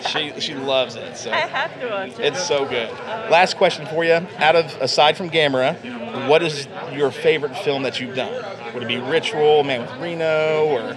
she 0.09 0.39
she 0.39 0.55
loves 0.55 0.95
it. 0.95 1.17
So 1.17 1.31
I 1.31 1.37
have 1.37 1.79
to 1.79 1.87
watch 1.89 2.09
it 2.11 2.19
it's 2.19 2.45
so 2.45 2.65
good. 2.65 2.89
Last 3.29 3.57
question 3.57 3.85
for 3.85 4.03
you. 4.03 4.25
Out 4.37 4.55
of 4.55 4.65
aside 4.81 5.17
from 5.17 5.29
Gamera, 5.29 6.27
what 6.27 6.43
is 6.43 6.67
your 6.91 7.11
favorite 7.11 7.55
film 7.57 7.83
that 7.83 7.99
you've 7.99 8.15
done? 8.15 8.33
Would 8.73 8.83
it 8.83 8.87
be 8.87 8.97
Ritual, 8.97 9.63
Man 9.63 9.81
with 9.81 9.91
Reno, 9.99 10.65
or 10.65 10.95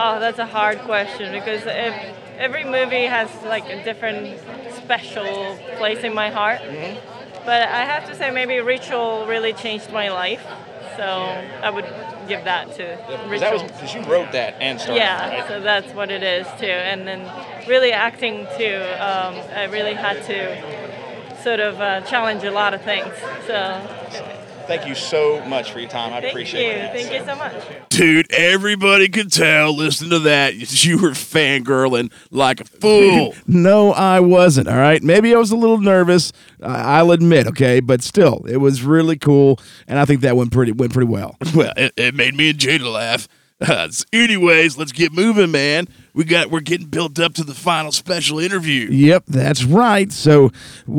Oh, 0.00 0.20
that's 0.20 0.38
a 0.38 0.46
hard 0.46 0.78
question 0.80 1.32
because 1.32 1.66
ev 1.66 2.16
every 2.38 2.64
movie 2.64 3.04
has 3.04 3.28
like 3.42 3.68
a 3.68 3.82
different 3.82 4.38
special 4.76 5.58
place 5.76 6.04
in 6.04 6.14
my 6.14 6.30
heart. 6.30 6.60
Mm-hmm. 6.60 7.44
But 7.44 7.68
I 7.68 7.84
have 7.84 8.06
to 8.08 8.14
say, 8.14 8.30
maybe 8.30 8.58
Ritual 8.60 9.26
really 9.26 9.52
changed 9.52 9.90
my 9.90 10.10
life. 10.10 10.44
So 10.98 11.04
I 11.62 11.70
would 11.70 11.86
give 12.26 12.42
that 12.42 12.74
to 12.74 12.82
Ritual. 13.28 13.38
that 13.38 13.52
was 13.52 13.62
because 13.62 13.94
you 13.94 14.02
wrote 14.02 14.32
that 14.32 14.56
and 14.60 14.80
started. 14.80 14.98
yeah, 14.98 15.28
right? 15.28 15.48
so 15.48 15.60
that's 15.60 15.94
what 15.94 16.10
it 16.10 16.24
is 16.24 16.44
too. 16.58 16.66
And 16.66 17.06
then 17.06 17.20
really 17.68 17.92
acting 17.92 18.48
too, 18.56 18.82
um, 18.98 19.34
I 19.54 19.68
really 19.70 19.94
had 19.94 20.24
to 20.24 21.40
sort 21.44 21.60
of 21.60 21.80
uh, 21.80 22.00
challenge 22.00 22.42
a 22.42 22.50
lot 22.50 22.74
of 22.74 22.82
things. 22.82 23.14
So 23.46 23.80
Thank 24.68 24.86
you 24.86 24.94
so 24.94 25.42
much 25.46 25.72
for 25.72 25.80
your 25.80 25.88
time. 25.88 26.12
I 26.12 26.20
thank 26.20 26.32
appreciate 26.32 26.62
you, 26.62 26.70
it. 26.70 26.92
thank 26.92 27.10
you 27.10 27.24
so 27.24 27.36
much. 27.36 27.88
Dude, 27.88 28.30
everybody 28.30 29.08
could 29.08 29.32
tell, 29.32 29.74
listen 29.74 30.10
to 30.10 30.18
that, 30.20 30.84
you 30.84 30.98
were 30.98 31.12
fangirling 31.12 32.12
like 32.30 32.60
a 32.60 32.64
fool. 32.64 33.34
no, 33.46 33.92
I 33.92 34.20
wasn't. 34.20 34.68
All 34.68 34.76
right. 34.76 35.02
Maybe 35.02 35.34
I 35.34 35.38
was 35.38 35.50
a 35.50 35.56
little 35.56 35.78
nervous. 35.78 36.32
I 36.62 36.98
I'll 36.98 37.12
admit. 37.12 37.46
Okay, 37.46 37.80
but 37.80 38.02
still, 38.02 38.44
it 38.46 38.58
was 38.58 38.82
really 38.82 39.16
cool, 39.16 39.58
and 39.86 39.98
I 39.98 40.04
think 40.04 40.20
that 40.20 40.36
went 40.36 40.52
pretty 40.52 40.72
went 40.72 40.92
pretty 40.92 41.08
well. 41.08 41.36
well, 41.54 41.72
it, 41.76 41.92
it 41.96 42.14
made 42.14 42.34
me 42.34 42.50
and 42.50 42.58
Jada 42.58 42.92
laugh. 42.92 43.26
Uh, 43.60 43.88
so 43.90 44.04
anyways, 44.12 44.76
let's 44.76 44.92
get 44.92 45.12
moving, 45.12 45.50
man. 45.50 45.86
We 46.12 46.24
got 46.24 46.50
we're 46.50 46.60
getting 46.60 46.88
built 46.88 47.18
up 47.18 47.34
to 47.34 47.44
the 47.44 47.54
final 47.54 47.92
special 47.92 48.38
interview. 48.38 48.88
Yep, 48.90 49.24
that's 49.28 49.64
right. 49.64 50.12
So, 50.12 50.50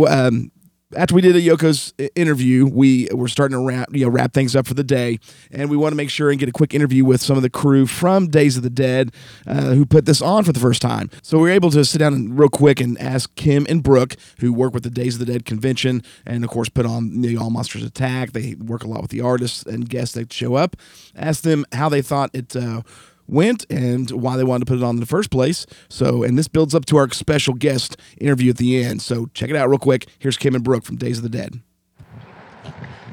um, 0.08 0.52
after 0.96 1.14
we 1.14 1.22
did 1.22 1.36
a 1.36 1.42
Yoko's 1.42 1.94
interview, 2.16 2.66
we 2.66 3.08
were 3.12 3.28
starting 3.28 3.56
to 3.56 3.64
wrap, 3.64 3.90
you 3.92 4.06
know, 4.06 4.12
wrap 4.12 4.34
things 4.34 4.56
up 4.56 4.66
for 4.66 4.74
the 4.74 4.84
day, 4.84 5.20
and 5.52 5.70
we 5.70 5.78
want 5.78 5.92
to 5.92 5.96
make 5.96 6.10
sure 6.10 6.32
and 6.32 6.40
get 6.40 6.50
a 6.50 6.52
quick 6.52 6.74
interview 6.74 7.06
with 7.06 7.22
some 7.22 7.38
of 7.38 7.44
the 7.44 7.50
crew 7.50 7.86
from 7.86 8.28
Days 8.28 8.58
of 8.58 8.64
the 8.64 8.72
Dead 8.72 9.12
uh, 9.46 9.74
who 9.74 9.86
put 9.86 10.06
this 10.06 10.22
on 10.22 10.44
for 10.44 10.52
the 10.52 10.60
first 10.60 10.82
time. 10.82 11.12
So 11.22 11.38
we 11.38 11.44
were 11.44 11.50
able 11.52 11.70
to 11.72 11.86
sit 11.86 12.00
down 12.00 12.14
and 12.14 12.38
real 12.38 12.50
quick 12.50 12.82
and 12.82 13.00
ask 13.00 13.34
Kim 13.36 13.68
and 13.70 13.84
Brooke, 13.84 14.16
who 14.40 14.52
work 14.52 14.74
with 14.74 14.84
the 14.84 14.90
Days 14.90 15.20
of 15.20 15.26
the 15.26 15.32
Dead 15.32 15.46
convention, 15.46 16.02
and 16.26 16.44
of 16.44 16.50
course 16.50 16.70
put 16.70 16.88
on 16.88 17.22
the 17.22 17.38
All 17.38 17.52
Monsters 17.52 17.84
Attack. 17.84 18.32
They 18.32 18.56
work 18.56 18.84
a 18.84 18.88
lot 18.88 19.02
with 19.02 19.12
the 19.12 19.22
artists 19.22 19.64
and 19.64 19.88
guests 19.88 20.16
that 20.16 20.34
show 20.34 20.56
up. 20.56 20.76
Ask 21.16 21.44
them 21.44 21.66
how 21.72 21.90
they 21.90 22.02
thought 22.02 22.32
it. 22.34 22.56
Uh, 22.56 22.82
went 23.30 23.66
and 23.70 24.10
why 24.12 24.38
they 24.38 24.44
wanted 24.44 24.66
to 24.66 24.72
put 24.72 24.78
it 24.78 24.84
on 24.84 24.96
in 24.96 25.00
the 25.00 25.06
first 25.06 25.32
place. 25.32 25.66
So, 25.90 26.24
and 26.24 26.38
this 26.38 26.48
builds 26.48 26.76
up 26.76 26.86
to 26.86 26.98
our 26.98 27.10
special 27.12 27.54
guest 27.54 27.98
interview 28.20 28.50
at 28.52 28.58
the 28.58 28.84
end. 28.84 29.02
So, 29.02 29.28
check 29.34 29.50
it 29.50 29.56
out 29.56 29.70
real 29.70 29.80
quick. 29.80 30.08
Here's 30.20 30.38
Kim 30.38 30.56
and 30.56 30.64
Brooke 30.64 30.84
from 30.84 30.98
Days 30.98 31.18
of 31.18 31.24
the 31.24 31.30
Dead. 31.30 31.62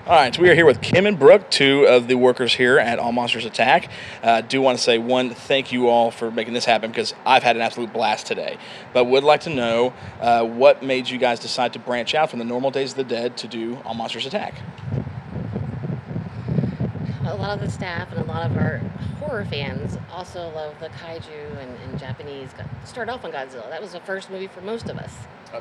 All 0.06 0.12
right, 0.14 0.32
so 0.32 0.40
we 0.40 0.48
are 0.48 0.54
here 0.54 0.66
with 0.66 0.80
Kim 0.80 1.04
and 1.04 1.18
Brooke, 1.18 1.50
two 1.50 1.84
of 1.84 2.06
the 2.06 2.14
workers 2.14 2.54
here 2.54 2.78
at 2.78 3.00
All 3.00 3.10
Monsters 3.10 3.44
Attack. 3.44 3.90
Uh, 4.22 4.40
do 4.40 4.62
want 4.62 4.78
to 4.78 4.84
say 4.84 4.98
one, 4.98 5.30
thank 5.30 5.72
you 5.72 5.88
all 5.88 6.12
for 6.12 6.30
making 6.30 6.54
this 6.54 6.64
happen 6.64 6.92
because 6.92 7.12
I've 7.26 7.42
had 7.42 7.56
an 7.56 7.62
absolute 7.62 7.92
blast 7.92 8.24
today. 8.24 8.56
But 8.92 9.06
would 9.06 9.24
like 9.24 9.40
to 9.40 9.50
know 9.50 9.94
uh, 10.20 10.44
what 10.44 10.84
made 10.84 11.08
you 11.08 11.18
guys 11.18 11.40
decide 11.40 11.72
to 11.72 11.80
branch 11.80 12.14
out 12.14 12.30
from 12.30 12.38
the 12.38 12.44
normal 12.44 12.70
Days 12.70 12.92
of 12.92 12.98
the 12.98 13.02
Dead 13.02 13.36
to 13.38 13.48
do 13.48 13.78
All 13.84 13.94
Monsters 13.94 14.26
Attack. 14.26 14.54
A 17.26 17.34
lot 17.34 17.50
of 17.50 17.60
the 17.60 17.70
staff 17.70 18.10
and 18.12 18.20
a 18.20 18.24
lot 18.24 18.48
of 18.48 18.56
our 18.56 18.78
horror 19.18 19.44
fans 19.44 19.98
also 20.12 20.50
love 20.54 20.78
the 20.80 20.88
kaiju 20.88 21.58
and, 21.60 21.76
and 21.82 21.98
Japanese. 21.98 22.50
Start 22.84 23.08
off 23.08 23.24
on 23.24 23.32
Godzilla. 23.32 23.68
That 23.68 23.82
was 23.82 23.92
the 23.92 24.00
first 24.00 24.30
movie 24.30 24.46
for 24.46 24.60
most 24.60 24.88
of 24.88 24.98
us. 24.98 25.12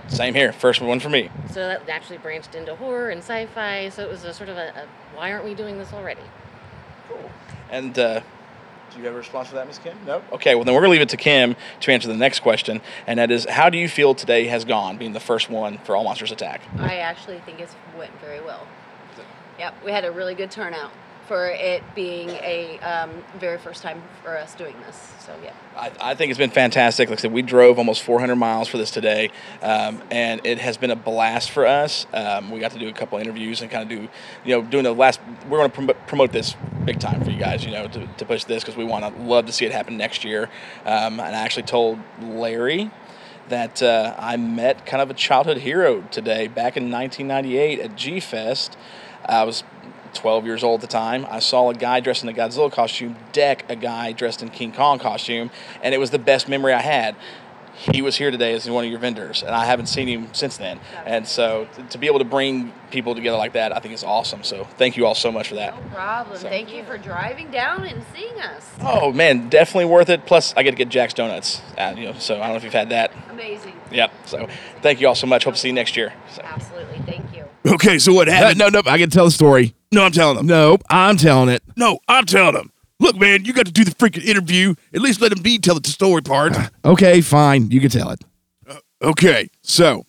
Same 0.07 0.33
here, 0.33 0.51
first 0.51 0.81
one 0.81 0.99
for 0.99 1.09
me. 1.09 1.29
So 1.49 1.67
that 1.67 1.87
naturally 1.87 2.17
branched 2.17 2.55
into 2.55 2.75
horror 2.75 3.09
and 3.09 3.19
sci-fi. 3.19 3.89
So 3.89 4.03
it 4.03 4.09
was 4.09 4.23
a 4.23 4.33
sort 4.33 4.49
of 4.49 4.57
a, 4.57 4.69
a 4.69 4.87
why 5.15 5.31
aren't 5.31 5.45
we 5.45 5.53
doing 5.53 5.77
this 5.77 5.93
already? 5.93 6.21
Cool. 7.07 7.29
And 7.69 7.97
uh, 7.97 8.21
do 8.91 8.99
you 8.99 9.05
have 9.05 9.13
a 9.13 9.17
response 9.17 9.49
for 9.49 9.55
that, 9.55 9.67
Ms. 9.67 9.79
Kim? 9.79 9.97
No. 10.05 10.21
Okay, 10.33 10.55
well 10.55 10.63
then 10.63 10.73
we're 10.73 10.81
gonna 10.81 10.91
leave 10.91 11.01
it 11.01 11.09
to 11.09 11.17
Kim 11.17 11.55
to 11.81 11.91
answer 11.91 12.07
the 12.07 12.17
next 12.17 12.41
question, 12.41 12.81
and 13.07 13.19
that 13.19 13.31
is, 13.31 13.45
how 13.45 13.69
do 13.69 13.77
you 13.77 13.87
feel 13.87 14.15
today 14.15 14.47
has 14.47 14.65
gone, 14.65 14.97
being 14.97 15.13
the 15.13 15.19
first 15.19 15.49
one 15.49 15.77
for 15.79 15.95
All 15.95 16.03
Monsters 16.03 16.31
Attack? 16.31 16.61
I 16.77 16.97
actually 16.97 17.39
think 17.39 17.59
it's 17.59 17.75
went 17.97 18.11
very 18.21 18.41
well. 18.41 18.67
Yep, 19.59 19.85
we 19.85 19.91
had 19.91 20.03
a 20.03 20.11
really 20.11 20.35
good 20.35 20.51
turnout 20.51 20.91
for 21.27 21.47
it 21.47 21.83
being 21.95 22.29
a 22.29 22.79
um, 22.79 23.11
very 23.39 23.57
first 23.57 23.81
time 23.81 24.01
for 24.23 24.37
us 24.37 24.53
doing 24.55 24.75
this. 24.85 25.13
So 25.19 25.33
yeah. 25.43 25.53
I, 25.75 25.91
I 26.01 26.15
think 26.15 26.29
it's 26.29 26.37
been 26.37 26.51
fantastic. 26.51 27.09
Like 27.09 27.19
I 27.19 27.21
said, 27.23 27.31
we 27.31 27.41
drove 27.41 27.77
almost 27.77 28.03
400 28.03 28.35
miles 28.35 28.67
for 28.67 28.77
this 28.77 28.91
today, 28.91 29.31
um, 29.61 30.01
and 30.11 30.45
it 30.45 30.59
has 30.59 30.77
been 30.77 30.91
a 30.91 30.95
blast 30.95 31.51
for 31.51 31.65
us. 31.65 32.05
Um, 32.13 32.51
we 32.51 32.59
got 32.59 32.71
to 32.71 32.79
do 32.79 32.87
a 32.87 32.93
couple 32.93 33.17
interviews 33.17 33.61
and 33.61 33.71
kind 33.71 33.83
of 33.83 33.89
do, 33.89 34.07
you 34.43 34.55
know, 34.55 34.61
doing 34.61 34.83
the 34.83 34.93
last. 34.93 35.19
We're 35.49 35.57
going 35.57 35.71
to 35.71 35.75
prom- 35.75 36.07
promote 36.07 36.31
this 36.31 36.55
big 36.85 36.99
time 36.99 37.23
for 37.23 37.31
you 37.31 37.39
guys, 37.39 37.65
you 37.65 37.71
know, 37.71 37.87
to, 37.87 38.07
to 38.07 38.25
push 38.25 38.43
this 38.43 38.63
because 38.63 38.77
we 38.77 38.83
want 38.83 39.03
to 39.05 39.21
love 39.23 39.47
to 39.47 39.51
see 39.51 39.65
it 39.65 39.71
happen 39.71 39.97
next 39.97 40.23
year. 40.23 40.49
Um, 40.85 41.19
and 41.19 41.35
I 41.35 41.41
actually 41.41 41.63
told 41.63 41.99
Larry 42.21 42.91
that 43.49 43.81
uh, 43.81 44.15
I 44.17 44.37
met 44.37 44.85
kind 44.85 45.01
of 45.01 45.09
a 45.09 45.13
childhood 45.13 45.57
hero 45.57 46.01
today 46.11 46.47
back 46.47 46.77
in 46.77 46.91
1998 46.91 47.79
at 47.79 47.95
G 47.95 48.19
Fest. 48.19 48.77
I 49.27 49.43
was 49.43 49.63
12 50.15 50.45
years 50.45 50.63
old 50.63 50.81
at 50.83 50.89
the 50.89 50.91
time. 50.93 51.25
I 51.29 51.39
saw 51.39 51.69
a 51.69 51.73
guy 51.75 51.99
dressed 51.99 52.23
in 52.23 52.29
a 52.29 52.33
Godzilla 52.33 52.71
costume 52.71 53.15
deck 53.31 53.65
a 53.69 53.75
guy 53.75 54.11
dressed 54.11 54.41
in 54.41 54.49
King 54.49 54.71
Kong 54.71 54.99
costume, 54.99 55.51
and 55.83 55.93
it 55.93 55.97
was 55.99 56.09
the 56.11 56.19
best 56.19 56.47
memory 56.49 56.73
I 56.73 56.81
had. 56.81 57.15
He 57.77 58.01
was 58.01 58.15
here 58.15 58.31
today 58.31 58.53
as 58.53 58.69
one 58.69 58.85
of 58.85 58.89
your 58.89 59.01
vendors, 59.01 59.43
and 59.43 59.53
I 59.53 59.65
haven't 59.65 59.87
seen 59.87 60.07
him 60.07 60.29
since 60.33 60.55
then. 60.55 60.79
And 61.05 61.27
so 61.27 61.67
to, 61.75 61.83
to 61.83 61.97
be 61.97 62.07
able 62.07 62.19
to 62.19 62.25
bring 62.25 62.71
people 62.89 63.13
together 63.15 63.35
like 63.37 63.51
that, 63.51 63.75
I 63.75 63.79
think 63.79 63.93
is 63.93 64.03
awesome. 64.03 64.43
So 64.43 64.63
thank 64.77 64.95
you 64.95 65.05
all 65.05 65.13
so 65.13 65.29
much 65.29 65.49
for 65.49 65.55
that. 65.55 65.75
No 65.75 65.89
problem. 65.89 66.37
So- 66.37 66.47
Thank 66.47 66.73
you 66.73 66.85
for 66.85 66.97
driving 66.97 67.51
down 67.51 67.85
and 67.85 68.01
seeing 68.15 68.39
us. 68.39 68.71
Oh 68.79 69.11
man, 69.11 69.49
definitely 69.49 69.85
worth 69.91 70.09
it. 70.09 70.25
Plus, 70.25 70.53
I 70.55 70.63
get 70.63 70.71
to 70.71 70.77
get 70.77 70.87
Jack's 70.87 71.13
Donuts. 71.13 71.61
Uh, 71.77 71.93
you 71.97 72.05
know, 72.05 72.13
so 72.13 72.35
I 72.35 72.43
don't 72.43 72.51
know 72.51 72.55
if 72.55 72.63
you've 72.63 72.71
had 72.71 72.89
that. 72.91 73.11
Amazing. 73.29 73.73
Yep. 73.91 74.11
So 74.25 74.47
thank 74.81 75.01
you 75.01 75.09
all 75.09 75.15
so 75.15 75.27
much. 75.27 75.43
Hope 75.43 75.55
to 75.55 75.59
see 75.59 75.67
you 75.67 75.73
next 75.73 75.97
year. 75.97 76.13
So. 76.33 76.43
Absolutely. 76.45 76.99
Thank 76.99 77.35
you. 77.35 77.43
Okay, 77.73 77.99
so 77.99 78.13
what 78.13 78.29
happened? 78.29 78.57
No, 78.57 78.69
no, 78.69 78.83
I 78.85 78.97
can 78.97 79.09
tell 79.09 79.25
the 79.25 79.31
story. 79.31 79.74
No, 79.91 80.03
I'm 80.03 80.11
telling 80.11 80.37
them. 80.37 80.47
Nope, 80.47 80.83
I'm 80.89 81.17
telling 81.17 81.49
it. 81.49 81.63
No, 81.75 81.99
I'm 82.07 82.25
telling 82.25 82.55
them. 82.55 82.71
Look, 82.99 83.17
man, 83.17 83.45
you 83.45 83.53
got 83.53 83.65
to 83.65 83.71
do 83.71 83.83
the 83.83 83.91
freaking 83.91 84.23
interview. 84.23 84.73
At 84.93 85.01
least 85.01 85.21
let 85.21 85.31
them 85.33 85.41
be 85.43 85.57
tell 85.59 85.79
the 85.79 85.89
story 85.89 86.21
part. 86.21 86.53
Okay, 86.85 87.21
fine. 87.21 87.71
You 87.71 87.81
can 87.81 87.89
tell 87.89 88.11
it. 88.11 88.23
Uh, 88.67 88.77
okay, 89.01 89.49
so 89.63 90.05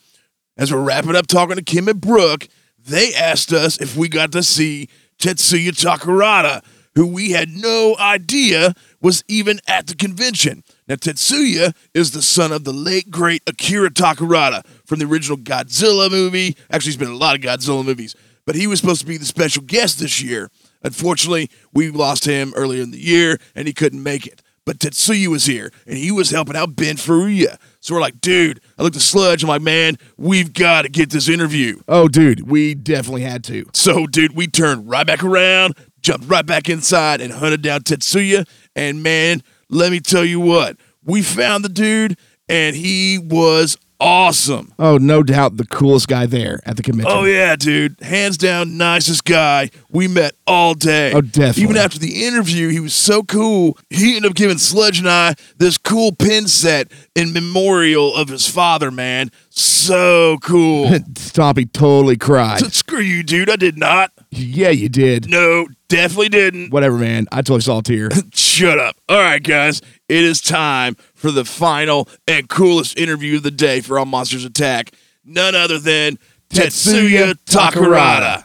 as 0.58 0.70
we're 0.70 0.82
wrapping 0.82 1.16
up 1.16 1.26
talking 1.26 1.56
to 1.56 1.62
Kim 1.62 1.88
and 1.88 2.00
Brooke, 2.00 2.48
they 2.78 3.14
asked 3.14 3.52
us 3.52 3.80
if 3.80 3.96
we 3.96 4.08
got 4.08 4.30
to 4.32 4.42
see 4.42 4.88
Tetsuya 5.18 5.70
Takarada, 5.70 6.62
who 6.94 7.06
we 7.06 7.30
had 7.30 7.48
no 7.48 7.96
idea 7.98 8.74
was 9.00 9.24
even 9.26 9.58
at 9.66 9.86
the 9.86 9.94
convention. 9.94 10.62
Now, 10.86 10.96
Tetsuya 10.96 11.74
is 11.94 12.10
the 12.10 12.22
son 12.22 12.52
of 12.52 12.64
the 12.64 12.72
late, 12.72 13.10
great 13.10 13.42
Akira 13.46 13.90
Takarada 13.90 14.66
from 14.84 14.98
the 14.98 15.06
original 15.06 15.38
Godzilla 15.38 16.10
movie. 16.10 16.56
Actually, 16.70 16.88
he's 16.88 16.96
been 16.96 17.08
in 17.08 17.14
a 17.14 17.18
lot 17.18 17.34
of 17.36 17.40
Godzilla 17.40 17.84
movies, 17.84 18.14
but 18.46 18.54
he 18.54 18.66
was 18.66 18.80
supposed 18.80 19.00
to 19.00 19.06
be 19.06 19.18
the 19.18 19.26
special 19.26 19.62
guest 19.62 19.98
this 19.98 20.22
year. 20.22 20.50
Unfortunately, 20.82 21.50
we 21.74 21.90
lost 21.90 22.24
him 22.24 22.54
earlier 22.56 22.82
in 22.82 22.92
the 22.92 23.00
year 23.00 23.38
and 23.54 23.66
he 23.66 23.74
couldn't 23.74 24.02
make 24.02 24.26
it. 24.26 24.40
But 24.64 24.78
Tetsuya 24.78 25.28
was 25.28 25.46
here 25.46 25.70
and 25.86 25.96
he 25.96 26.10
was 26.10 26.30
helping 26.30 26.56
out 26.56 26.74
Ben 26.74 26.96
Furuya. 26.96 27.58
So 27.80 27.94
we're 27.94 28.00
like, 28.00 28.20
dude, 28.20 28.60
I 28.78 28.82
looked 28.82 28.96
at 28.96 29.02
Sludge. 29.02 29.42
I'm 29.42 29.48
like, 29.48 29.62
man, 29.62 29.96
we've 30.16 30.52
got 30.52 30.82
to 30.82 30.88
get 30.88 31.10
this 31.10 31.28
interview. 31.28 31.80
Oh, 31.86 32.08
dude, 32.08 32.50
we 32.50 32.74
definitely 32.74 33.22
had 33.22 33.44
to. 33.44 33.66
So, 33.74 34.06
dude, 34.06 34.34
we 34.34 34.48
turned 34.48 34.88
right 34.88 35.06
back 35.06 35.22
around, 35.22 35.74
jumped 36.00 36.28
right 36.28 36.44
back 36.44 36.68
inside, 36.68 37.20
and 37.20 37.32
hunted 37.32 37.62
down 37.62 37.82
Tetsuya. 37.82 38.48
And 38.74 39.02
man, 39.02 39.42
let 39.68 39.92
me 39.92 40.00
tell 40.00 40.24
you 40.24 40.40
what, 40.40 40.76
we 41.04 41.22
found 41.22 41.64
the 41.64 41.68
dude, 41.68 42.18
and 42.48 42.74
he 42.74 43.18
was 43.18 43.78
awesome. 44.00 44.72
Oh, 44.78 44.98
no 44.98 45.22
doubt 45.22 45.56
the 45.56 45.66
coolest 45.66 46.08
guy 46.08 46.26
there 46.26 46.60
at 46.64 46.76
the 46.76 46.82
convention. 46.82 47.12
Oh 47.16 47.24
yeah, 47.24 47.56
dude, 47.56 48.00
hands 48.00 48.36
down, 48.36 48.76
nicest 48.76 49.24
guy 49.24 49.70
we 49.90 50.08
met 50.08 50.34
all 50.46 50.74
day. 50.74 51.12
Oh, 51.12 51.20
definitely. 51.20 51.62
Even 51.64 51.76
after 51.76 51.98
the 51.98 52.24
interview, 52.26 52.68
he 52.68 52.80
was 52.80 52.94
so 52.94 53.22
cool. 53.22 53.78
He 53.90 54.16
ended 54.16 54.30
up 54.30 54.36
giving 54.36 54.58
Sludge 54.58 54.98
and 54.98 55.08
I 55.08 55.34
this 55.58 55.78
cool 55.78 56.12
pin 56.12 56.48
set 56.48 56.90
in 57.14 57.32
memorial 57.32 58.14
of 58.14 58.28
his 58.28 58.48
father. 58.48 58.90
Man, 58.90 59.30
so 59.50 60.38
cool. 60.42 60.86
Stompy 61.14 61.70
totally 61.72 62.16
cried. 62.16 62.60
Screw 62.72 63.00
you, 63.00 63.22
dude. 63.22 63.50
I 63.50 63.56
did 63.56 63.78
not. 63.78 64.12
Yeah, 64.30 64.70
you 64.70 64.88
did. 64.88 65.28
No, 65.28 65.66
definitely 65.88 66.28
didn't. 66.28 66.70
Whatever, 66.70 66.98
man. 66.98 67.26
I 67.32 67.36
totally 67.36 67.60
saw 67.60 67.78
a 67.78 67.82
tear. 67.82 68.10
Shut 68.34 68.78
up. 68.78 68.96
All 69.08 69.18
right, 69.20 69.42
guys. 69.42 69.80
It 70.08 70.24
is 70.24 70.40
time 70.40 70.94
for 71.26 71.32
the 71.32 71.44
final 71.44 72.08
and 72.28 72.48
coolest 72.48 72.96
interview 72.96 73.38
of 73.38 73.42
the 73.42 73.50
day 73.50 73.80
for 73.80 73.98
All 73.98 74.04
Monsters 74.04 74.44
Attack. 74.44 74.92
None 75.24 75.56
other 75.56 75.80
than 75.80 76.20
Tetsuya 76.50 77.34
Takarada. 77.46 78.44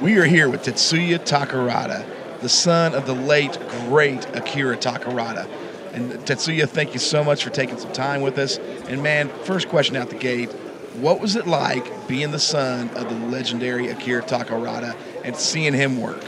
We 0.00 0.18
are 0.18 0.24
here 0.24 0.48
with 0.48 0.62
Tetsuya 0.62 1.18
Takarada, 1.18 2.06
the 2.40 2.48
son 2.48 2.94
of 2.94 3.06
the 3.06 3.12
late, 3.12 3.58
great 3.88 4.24
Akira 4.36 4.76
Takarada. 4.76 5.48
And 5.94 6.12
Tetsuya, 6.24 6.68
thank 6.68 6.92
you 6.92 7.00
so 7.00 7.24
much 7.24 7.42
for 7.42 7.50
taking 7.50 7.76
some 7.76 7.92
time 7.92 8.20
with 8.20 8.38
us. 8.38 8.58
And 8.86 9.02
man, 9.02 9.28
first 9.42 9.68
question 9.68 9.96
out 9.96 10.08
the 10.08 10.14
gate 10.14 10.52
what 11.00 11.20
was 11.20 11.34
it 11.34 11.48
like 11.48 12.06
being 12.06 12.30
the 12.30 12.38
son 12.38 12.88
of 12.90 13.08
the 13.08 13.26
legendary 13.26 13.88
Akira 13.88 14.22
Takarada 14.22 14.94
and 15.24 15.34
seeing 15.34 15.74
him 15.74 16.00
work? 16.00 16.22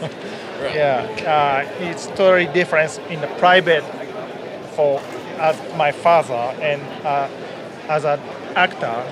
Yeah, 0.56 1.66
uh, 1.68 1.84
it's 1.84 2.06
totally 2.06 2.46
different 2.46 2.98
in 3.10 3.20
the 3.20 3.26
private 3.38 3.84
for 4.74 5.00
as 5.38 5.56
my 5.76 5.92
father 5.92 6.34
and 6.62 6.82
uh, 7.04 7.28
as 7.88 8.04
an 8.04 8.20
actor, 8.56 9.04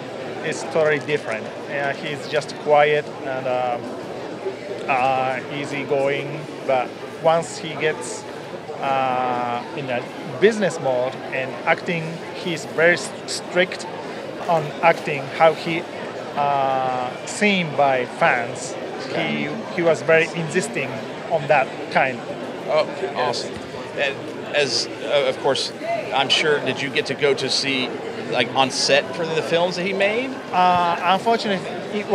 is 0.44 0.62
totally 0.64 0.98
different. 1.00 1.46
Uh, 1.70 1.92
he's 1.94 2.28
just 2.28 2.54
quiet 2.56 3.04
and 3.24 3.46
um, 3.46 4.88
uh, 4.88 5.40
easygoing, 5.54 6.40
but 6.66 6.88
once 7.22 7.58
he 7.58 7.70
gets 7.76 8.22
uh, 8.80 9.64
in 9.76 9.88
a 9.88 10.02
business 10.40 10.78
mode 10.80 11.14
and 11.32 11.50
acting, 11.66 12.04
he's 12.34 12.66
very 12.66 12.98
strict 12.98 13.87
on 14.48 14.62
acting. 14.82 15.22
How 15.38 15.54
he 15.54 15.82
uh, 16.37 17.26
seen 17.26 17.74
by 17.76 18.04
fans, 18.04 18.74
he 19.14 19.48
he 19.74 19.82
was 19.82 20.02
very 20.02 20.26
insisting 20.34 20.90
on 21.30 21.46
that 21.48 21.66
kind. 21.92 22.20
Oh, 22.66 22.88
awesome. 23.16 23.54
And 23.96 24.16
as 24.54 24.86
uh, 24.86 25.26
of 25.28 25.38
course, 25.40 25.72
I'm 26.14 26.28
sure. 26.28 26.60
Did 26.60 26.80
you 26.80 26.90
get 26.90 27.06
to 27.06 27.14
go 27.14 27.34
to 27.34 27.50
see 27.50 27.88
like 28.30 28.48
on 28.54 28.70
set 28.70 29.14
for 29.14 29.26
the 29.26 29.42
films 29.42 29.76
that 29.76 29.86
he 29.86 29.92
made? 29.92 30.30
Uh, 30.52 30.96
unfortunately, 31.02 31.66
it 31.98 32.06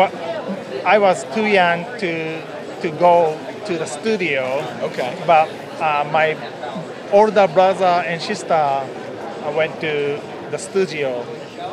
I 0.86 0.97
was 0.99 1.23
too 1.36 1.45
young 1.45 1.84
to 1.99 2.41
to 2.82 2.91
go 2.91 3.38
to 3.65 3.78
the 3.78 3.86
studio. 3.86 4.43
Okay. 4.82 5.21
But 5.28 5.49
uh, 5.80 6.10
my 6.12 6.38
older 7.12 7.47
brother 7.47 8.04
and 8.08 8.21
sister 8.21 8.54
uh, 8.54 9.54
went 9.56 9.80
to 9.82 10.21
the 10.52 10.58
studio 10.58 11.25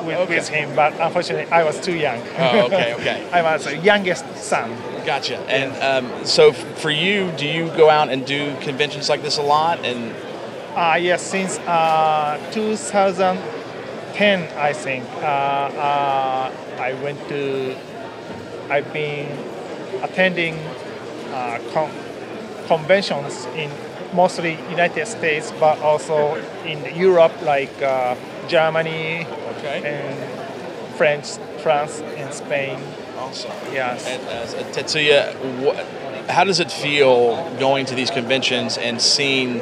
with, 0.04 0.28
with 0.28 0.48
him, 0.48 0.74
but 0.74 0.92
unfortunately, 1.00 1.50
I 1.50 1.64
was 1.64 1.80
too 1.80 1.96
young. 1.96 2.20
Oh, 2.38 2.66
okay, 2.66 2.94
okay. 2.98 3.28
I 3.32 3.42
was 3.42 3.64
the 3.64 3.76
youngest 3.76 4.24
son. 4.36 4.70
Gotcha. 5.04 5.38
And 5.48 5.72
um, 5.82 6.24
so 6.24 6.50
f- 6.50 6.78
for 6.80 6.90
you, 6.90 7.30
do 7.32 7.46
you 7.46 7.68
go 7.76 7.88
out 7.90 8.08
and 8.08 8.26
do 8.26 8.54
conventions 8.60 9.08
like 9.08 9.22
this 9.22 9.38
a 9.38 9.42
lot? 9.42 9.84
And 9.84 10.14
Uh, 10.76 10.98
yes, 11.00 11.22
since 11.22 11.58
uh, 11.60 12.38
2010, 12.52 14.42
I 14.58 14.72
think, 14.74 15.04
uh, 15.22 15.26
uh, 15.26 16.52
I 16.78 16.92
went 17.02 17.18
to, 17.28 17.74
I've 18.68 18.92
been 18.92 19.26
attending 20.02 20.54
uh, 21.32 21.58
con- 21.72 21.90
conventions 22.66 23.46
in 23.56 23.70
mostly 24.14 24.58
United 24.68 25.06
States, 25.06 25.50
but 25.58 25.78
also 25.80 26.34
in 26.66 26.94
Europe, 26.94 27.32
like 27.42 27.72
uh, 27.82 28.14
Germany 28.48 29.26
Okay. 29.58 29.80
and 29.82 30.94
French, 30.96 31.26
France, 31.62 32.02
and 32.18 32.32
Spain. 32.34 32.78
Awesome. 33.18 33.50
Yes. 33.72 34.06
And, 34.06 34.22
uh, 34.28 34.72
Tetsuya, 34.72 35.32
wh- 35.64 36.30
how 36.30 36.44
does 36.44 36.60
it 36.60 36.70
feel 36.70 37.42
going 37.58 37.86
to 37.86 37.94
these 37.94 38.10
conventions 38.10 38.76
and 38.76 39.00
seeing 39.00 39.60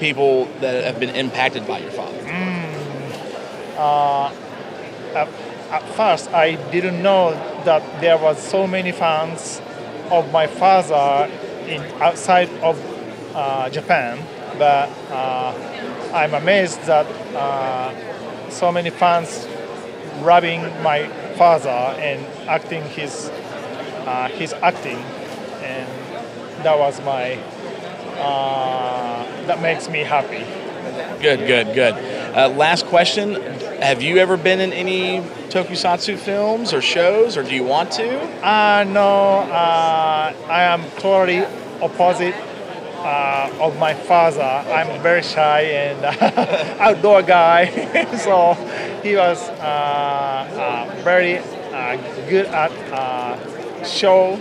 people 0.00 0.46
that 0.60 0.84
have 0.84 1.00
been 1.00 1.14
impacted 1.14 1.66
by 1.66 1.78
your 1.78 1.90
father? 1.90 2.18
Uh, 3.76 4.32
at, 5.14 5.28
at 5.70 5.88
first, 5.94 6.30
I 6.32 6.54
didn't 6.70 7.02
know 7.02 7.32
that 7.64 8.00
there 8.00 8.18
was 8.18 8.38
so 8.38 8.66
many 8.66 8.92
fans 8.92 9.60
of 10.10 10.30
my 10.32 10.46
father 10.46 11.30
in 11.66 11.80
outside 12.00 12.48
of 12.62 12.78
uh, 13.34 13.70
Japan. 13.70 14.18
But 14.58 14.88
uh, 15.10 16.10
I'm 16.14 16.34
amazed 16.34 16.82
that 16.82 17.06
uh, 17.34 18.50
so 18.50 18.70
many 18.70 18.90
fans 18.90 19.48
rubbing 20.20 20.60
my 20.82 21.08
father 21.36 21.68
and 21.68 22.24
acting 22.48 22.82
his 22.84 23.30
uh, 24.06 24.28
his 24.28 24.52
acting, 24.52 24.98
and 25.62 25.88
that 26.62 26.78
was 26.78 27.00
my 27.02 27.38
uh, 28.18 29.46
that 29.46 29.60
makes 29.60 29.88
me 29.88 30.00
happy. 30.00 30.44
Good, 31.20 31.46
good, 31.46 31.74
good. 31.74 31.94
Uh, 32.34 32.48
last 32.50 32.86
question: 32.86 33.34
Have 33.80 34.02
you 34.02 34.18
ever 34.18 34.36
been 34.36 34.60
in 34.60 34.72
any 34.72 35.20
tokusatsu 35.48 36.18
films 36.18 36.72
or 36.72 36.80
shows, 36.80 37.36
or 37.36 37.42
do 37.42 37.54
you 37.54 37.64
want 37.64 37.92
to? 37.92 38.20
Uh, 38.44 38.84
no, 38.84 39.38
uh, 39.50 40.32
I 40.48 40.62
am 40.62 40.82
totally 40.98 41.44
opposite 41.80 42.34
uh, 43.04 43.50
of 43.60 43.78
my 43.78 43.94
father. 43.94 44.42
I'm 44.42 45.00
very 45.02 45.22
shy 45.22 45.60
and 45.60 46.04
outdoor 46.80 47.22
guy, 47.22 47.66
so 48.16 48.54
he 49.02 49.16
was 49.16 49.48
uh, 49.48 50.88
uh, 50.92 51.02
very 51.02 51.38
uh, 51.38 51.96
good 52.28 52.46
at 52.46 52.72
uh, 52.92 53.84
show 53.84 54.36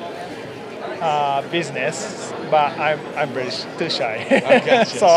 uh, 1.03 1.41
business, 1.51 2.33
but 2.49 2.77
I'm, 2.79 2.99
I'm 3.15 3.29
very 3.29 3.51
too 3.77 3.89
shy. 3.89 4.23
so 4.87 5.07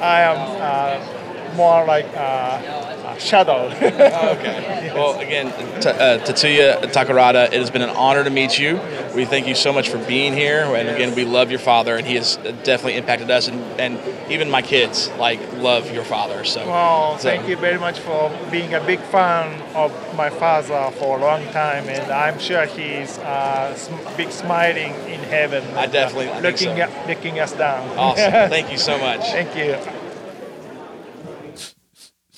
I 0.00 0.20
am 0.20 0.38
uh, 0.60 1.56
more 1.56 1.84
like 1.86 2.06
uh, 2.14 3.14
a 3.16 3.18
shadow. 3.18 3.68
okay. 3.68 4.92
Well, 4.94 5.18
again, 5.20 5.46
T- 5.80 5.88
uh, 5.88 6.18
Tetsuya 6.18 6.80
Takarada, 6.92 7.46
it 7.46 7.54
has 7.54 7.70
been 7.70 7.82
an 7.82 7.90
honor 7.90 8.24
to 8.24 8.30
meet 8.30 8.58
you. 8.58 8.76
We 9.14 9.24
thank 9.24 9.48
you 9.48 9.56
so 9.56 9.72
much 9.72 9.88
for 9.88 9.98
being 9.98 10.34
here, 10.34 10.62
and 10.74 10.88
again, 10.88 11.16
we 11.16 11.24
love 11.24 11.50
your 11.50 11.58
father, 11.58 11.96
and 11.96 12.06
he 12.06 12.14
has 12.14 12.36
definitely 12.62 12.94
impacted 12.96 13.28
us, 13.30 13.48
and, 13.48 13.58
and 13.80 13.98
even 14.30 14.48
my 14.50 14.62
kids 14.62 15.10
like 15.18 15.40
love 15.54 15.90
your 15.92 16.04
father. 16.04 16.44
So, 16.44 16.64
Well, 16.66 17.18
so- 17.18 17.28
thank 17.28 17.48
you 17.48 17.56
very 17.56 17.78
much 17.78 17.98
for 17.98 18.30
being 18.52 18.72
a 18.74 18.80
big 18.80 19.00
fan 19.00 19.60
of 19.74 19.92
my 20.16 20.30
father 20.30 20.90
for 20.98 21.18
a 21.18 21.20
long 21.20 21.44
time, 21.52 21.88
and 21.88 22.12
I'm 22.12 22.38
sure 22.38 22.66
he's 22.66 23.18
uh, 23.18 23.74
sm- 23.74 23.94
big 24.16 24.30
smiling 24.30 24.94
in 25.08 25.20
heaven. 25.24 25.64
I 25.76 25.86
definitely 25.86 26.28
I 26.30 26.40
think 26.40 26.44
looking 26.44 26.76
so. 26.76 26.82
at, 26.82 27.08
looking 27.08 27.40
us 27.40 27.52
down. 27.52 27.88
Awesome. 27.98 28.30
Thank 28.48 28.70
you 28.70 28.78
so 28.78 28.96
much. 28.98 29.22
Thank 29.22 29.56
you. 29.56 29.76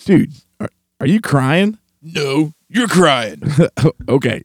Dude, 0.05 0.33
are, 0.59 0.71
are 1.01 1.07
you 1.07 1.21
crying? 1.21 1.79
No, 2.01 2.53
you're 2.69 2.89
crying. 2.89 3.43
okay. 4.09 4.43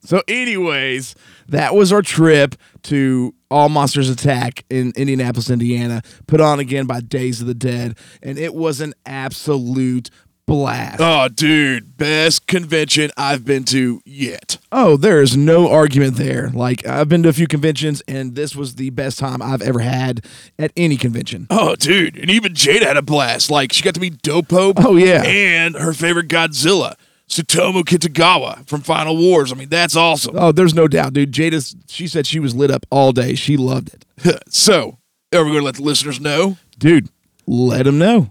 So, 0.00 0.22
anyways, 0.28 1.14
that 1.48 1.74
was 1.74 1.92
our 1.92 2.02
trip 2.02 2.54
to 2.84 3.34
All 3.50 3.68
Monsters 3.68 4.08
Attack 4.08 4.64
in 4.70 4.92
Indianapolis, 4.96 5.50
Indiana, 5.50 6.02
put 6.26 6.40
on 6.40 6.60
again 6.60 6.86
by 6.86 7.00
Days 7.00 7.40
of 7.40 7.46
the 7.46 7.54
Dead, 7.54 7.96
and 8.22 8.38
it 8.38 8.54
was 8.54 8.80
an 8.80 8.94
absolute 9.06 10.10
blast. 10.46 10.96
Oh, 10.98 11.28
dude, 11.28 11.96
best 11.98 12.46
convention 12.46 13.10
I've 13.18 13.44
been 13.44 13.64
to 13.64 14.00
yet. 14.06 14.56
Oh, 14.72 14.96
there 14.96 15.20
is 15.20 15.36
no 15.36 15.68
argument 15.70 16.16
there. 16.16 16.48
Like 16.48 16.86
I've 16.86 17.08
been 17.08 17.22
to 17.24 17.28
a 17.28 17.34
few 17.34 17.46
conventions, 17.46 18.02
and 18.08 18.34
this 18.34 18.56
was 18.56 18.76
the 18.76 18.90
best 18.90 19.18
time 19.18 19.42
I've 19.42 19.60
ever 19.62 19.80
had 19.80 20.24
at 20.58 20.72
any 20.76 20.96
convention. 20.96 21.46
Oh, 21.50 21.76
dude, 21.76 22.16
and 22.16 22.30
even 22.30 22.54
Jade 22.54 22.82
had 22.82 22.96
a 22.96 23.02
blast. 23.02 23.50
Like 23.50 23.72
she 23.72 23.82
got 23.82 23.94
to 23.94 24.00
meet 24.00 24.22
Dope 24.22 24.48
Pope. 24.48 24.76
Oh, 24.78 24.96
yeah. 24.96 25.22
and 25.22 25.74
her 25.76 25.92
favorite 25.92 26.28
Godzilla, 26.28 26.94
Tsutomu 27.28 27.82
Kitagawa 27.82 28.66
from 28.66 28.80
Final 28.80 29.16
Wars. 29.16 29.52
I 29.52 29.54
mean, 29.54 29.68
that's 29.68 29.96
awesome. 29.96 30.34
Oh, 30.38 30.52
there's 30.52 30.74
no 30.74 30.88
doubt, 30.88 31.12
dude. 31.12 31.32
Jada, 31.32 31.76
she 31.88 32.08
said 32.08 32.26
she 32.26 32.40
was 32.40 32.54
lit 32.54 32.70
up 32.70 32.86
all 32.90 33.12
day. 33.12 33.34
She 33.34 33.56
loved 33.56 33.90
it. 33.92 34.42
so, 34.48 34.98
are 35.34 35.44
we 35.44 35.50
going 35.50 35.60
to 35.60 35.64
let 35.66 35.76
the 35.76 35.82
listeners 35.82 36.20
know? 36.20 36.56
Dude, 36.78 37.08
let 37.46 37.84
them 37.84 37.98
know. 37.98 38.30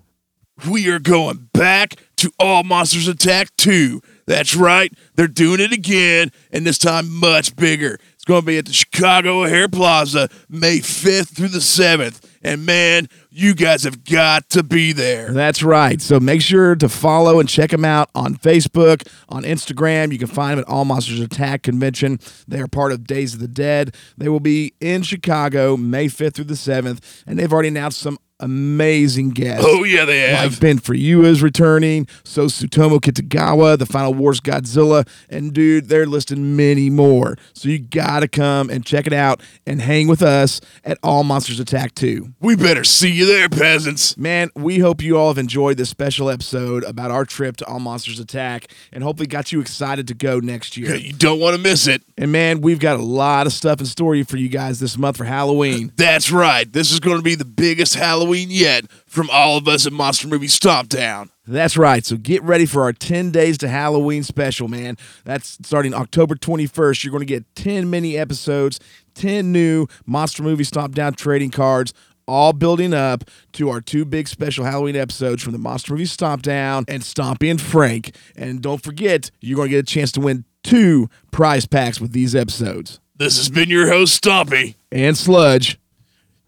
We 0.67 0.89
are 0.89 0.99
going 0.99 1.49
back 1.53 1.93
to 2.17 2.31
All 2.39 2.63
Monsters 2.63 3.07
Attack 3.07 3.55
2. 3.57 4.01
That's 4.25 4.55
right. 4.55 4.91
They're 5.15 5.27
doing 5.27 5.59
it 5.59 5.71
again, 5.71 6.31
and 6.51 6.65
this 6.65 6.79
time 6.79 7.13
much 7.13 7.55
bigger. 7.55 7.99
It's 8.15 8.25
going 8.25 8.41
to 8.41 8.47
be 8.47 8.57
at 8.57 8.65
the 8.65 8.73
Chicago 8.73 9.43
O'Hare 9.43 9.69
Plaza, 9.69 10.29
May 10.49 10.79
5th 10.79 11.35
through 11.35 11.49
the 11.49 11.59
7th. 11.59 12.26
And 12.47 12.65
man, 12.65 13.09
you 13.29 13.53
guys 13.53 13.83
have 13.83 14.05
got 14.05 14.49
to 14.51 14.63
be 14.63 14.93
there. 14.93 15.33
That's 15.33 15.61
right. 15.61 16.01
So 16.01 16.17
make 16.17 16.41
sure 16.41 16.77
to 16.77 16.87
follow 16.87 17.41
and 17.41 17.49
check 17.49 17.71
them 17.71 17.83
out 17.83 18.09
on 18.15 18.35
Facebook, 18.35 19.05
on 19.27 19.43
Instagram. 19.43 20.13
You 20.13 20.17
can 20.17 20.29
find 20.29 20.53
them 20.53 20.59
at 20.59 20.71
All 20.71 20.85
Monsters 20.85 21.19
Attack 21.19 21.63
Convention. 21.63 22.19
They 22.47 22.61
are 22.61 22.67
part 22.69 22.93
of 22.93 23.05
Days 23.05 23.33
of 23.33 23.41
the 23.41 23.49
Dead. 23.49 23.93
They 24.17 24.29
will 24.29 24.39
be 24.39 24.73
in 24.79 25.03
Chicago 25.03 25.75
May 25.75 26.05
5th 26.05 26.35
through 26.35 26.45
the 26.45 26.53
7th, 26.53 27.23
and 27.27 27.37
they've 27.37 27.51
already 27.51 27.67
announced 27.67 27.99
some 27.99 28.17
amazing 28.39 29.29
guests. 29.31 29.65
Oh, 29.67 29.83
yeah, 29.83 30.05
they 30.05 30.19
have. 30.19 30.51
Like 30.51 30.59
Ben 30.59 30.79
Furuya 30.79 31.25
is 31.25 31.41
returning, 31.41 32.07
so 32.23 32.45
Tsutomu 32.45 32.99
Kitagawa, 32.99 33.77
the 33.77 33.85
Final 33.85 34.13
Wars 34.13 34.39
Godzilla, 34.39 35.07
and 35.29 35.53
dude, 35.53 35.89
they're 35.89 36.05
listing 36.05 36.55
many 36.55 36.89
more. 36.89 37.35
So 37.53 37.69
you 37.69 37.79
gotta 37.79 38.27
come 38.27 38.69
and 38.69 38.85
check 38.85 39.07
it 39.07 39.13
out 39.13 39.41
and 39.65 39.81
hang 39.81 40.07
with 40.07 40.21
us 40.21 40.61
at 40.83 40.97
All 41.03 41.23
Monsters 41.23 41.59
Attack 41.59 41.95
2. 41.95 42.33
We 42.39 42.55
better 42.55 42.83
see 42.83 43.11
you 43.11 43.25
there, 43.25 43.49
peasants. 43.49 44.17
Man, 44.17 44.51
we 44.55 44.79
hope 44.79 45.01
you 45.01 45.17
all 45.17 45.29
have 45.29 45.37
enjoyed 45.37 45.77
this 45.77 45.89
special 45.89 46.29
episode 46.29 46.83
about 46.83 47.11
our 47.11 47.25
trip 47.25 47.57
to 47.57 47.65
All 47.65 47.79
Monsters 47.79 48.19
Attack 48.19 48.67
and 48.91 49.03
hopefully 49.03 49.27
got 49.27 49.51
you 49.51 49.59
excited 49.61 50.07
to 50.07 50.13
go 50.13 50.39
next 50.39 50.77
year. 50.77 50.95
You 50.95 51.13
don't 51.13 51.39
want 51.39 51.55
to 51.55 51.61
miss 51.61 51.87
it. 51.87 52.03
And 52.17 52.31
man, 52.31 52.61
we've 52.61 52.79
got 52.79 52.99
a 52.99 53.03
lot 53.03 53.47
of 53.47 53.53
stuff 53.53 53.79
in 53.79 53.85
store 53.85 54.23
for 54.23 54.37
you 54.37 54.47
guys 54.49 54.79
this 54.79 54.97
month 54.97 55.17
for 55.17 55.25
Halloween. 55.25 55.91
That's 55.95 56.31
right. 56.31 56.71
This 56.71 56.91
is 56.91 56.99
going 56.99 57.17
to 57.17 57.23
be 57.23 57.35
the 57.35 57.45
biggest 57.45 57.95
Halloween 57.95 58.26
yet 58.35 58.91
from 59.05 59.29
all 59.31 59.57
of 59.57 59.67
us 59.67 59.85
at 59.85 59.93
Monster 59.93 60.27
Movie 60.27 60.47
Stomp 60.47 60.89
Down. 60.89 61.29
That's 61.47 61.77
right. 61.77 62.05
So 62.05 62.17
get 62.17 62.43
ready 62.43 62.65
for 62.65 62.83
our 62.83 62.93
10 62.93 63.31
days 63.31 63.57
to 63.59 63.69
Halloween 63.69 64.23
special, 64.23 64.67
man. 64.67 64.97
That's 65.23 65.57
starting 65.63 65.93
October 65.93 66.35
21st. 66.35 67.03
You're 67.03 67.11
going 67.11 67.21
to 67.21 67.25
get 67.25 67.45
10 67.55 67.89
mini 67.89 68.17
episodes, 68.17 68.79
10 69.15 69.51
new 69.51 69.87
Monster 70.05 70.43
Movie 70.43 70.65
Stomp 70.65 70.93
Down 70.93 71.13
trading 71.13 71.51
cards, 71.51 71.93
all 72.27 72.51
building 72.51 72.93
up 72.93 73.23
to 73.53 73.69
our 73.69 73.79
two 73.79 74.03
big 74.03 74.27
special 74.27 74.65
Halloween 74.65 74.97
episodes 74.97 75.41
from 75.41 75.53
the 75.53 75.59
Monster 75.59 75.93
Movie 75.93 76.05
Stomp 76.05 76.41
Down 76.41 76.83
and 76.87 77.01
Stompy 77.01 77.49
and 77.49 77.61
Frank. 77.61 78.15
And 78.35 78.61
don't 78.61 78.83
forget, 78.83 79.31
you're 79.39 79.55
going 79.55 79.69
to 79.69 79.75
get 79.75 79.89
a 79.89 79.91
chance 79.91 80.11
to 80.13 80.19
win 80.19 80.43
two 80.63 81.09
prize 81.31 81.65
packs 81.65 82.01
with 82.01 82.11
these 82.11 82.35
episodes. 82.35 82.99
This 83.15 83.37
has 83.37 83.49
been 83.49 83.69
your 83.69 83.87
host, 83.87 84.21
Stompy. 84.21 84.75
And 84.91 85.17
Sludge. 85.17 85.79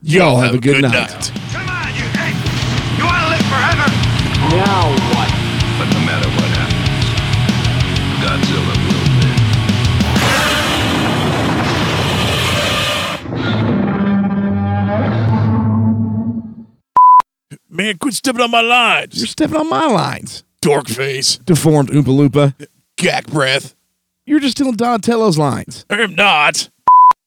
Y'all 0.01 0.37
have, 0.37 0.55
a 0.55 0.59
good, 0.59 0.81
night. 0.81 1.33
You 1.35 1.48
Now 4.51 4.89
what? 5.13 5.29
But 5.77 5.87
no 5.93 5.99
matter 6.05 6.29
what 6.29 6.49
happens, 6.57 7.05
Godzilla 8.23 8.75
will 8.85 9.05
live. 9.19 9.39
Man, 17.69 17.97
quit 17.99 18.13
stepping 18.15 18.41
on 18.41 18.49
my 18.51 18.61
lines. 18.61 19.17
You're 19.17 19.27
stepping 19.27 19.57
on 19.57 19.69
my 19.69 19.85
lines. 19.85 20.43
Dork 20.61 20.87
face. 20.87 21.37
Deformed 21.37 21.89
Oompa 21.89 22.05
Loompa. 22.05 22.67
Gack 22.97 23.27
breath. 23.27 23.75
You're 24.25 24.39
just 24.39 24.57
stealing 24.57 24.75
Donatello's 24.75 25.37
lines. 25.37 25.85
I'm 25.89 26.15
not. 26.15 26.69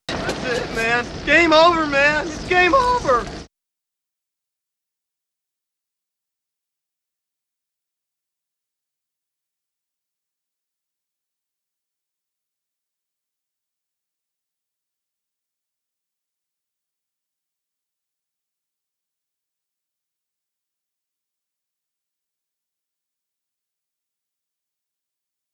That's 0.08 0.44
it, 0.44 0.74
man. 0.74 1.06
Game 1.24 1.52
over, 1.52 1.86
man. 1.86 2.26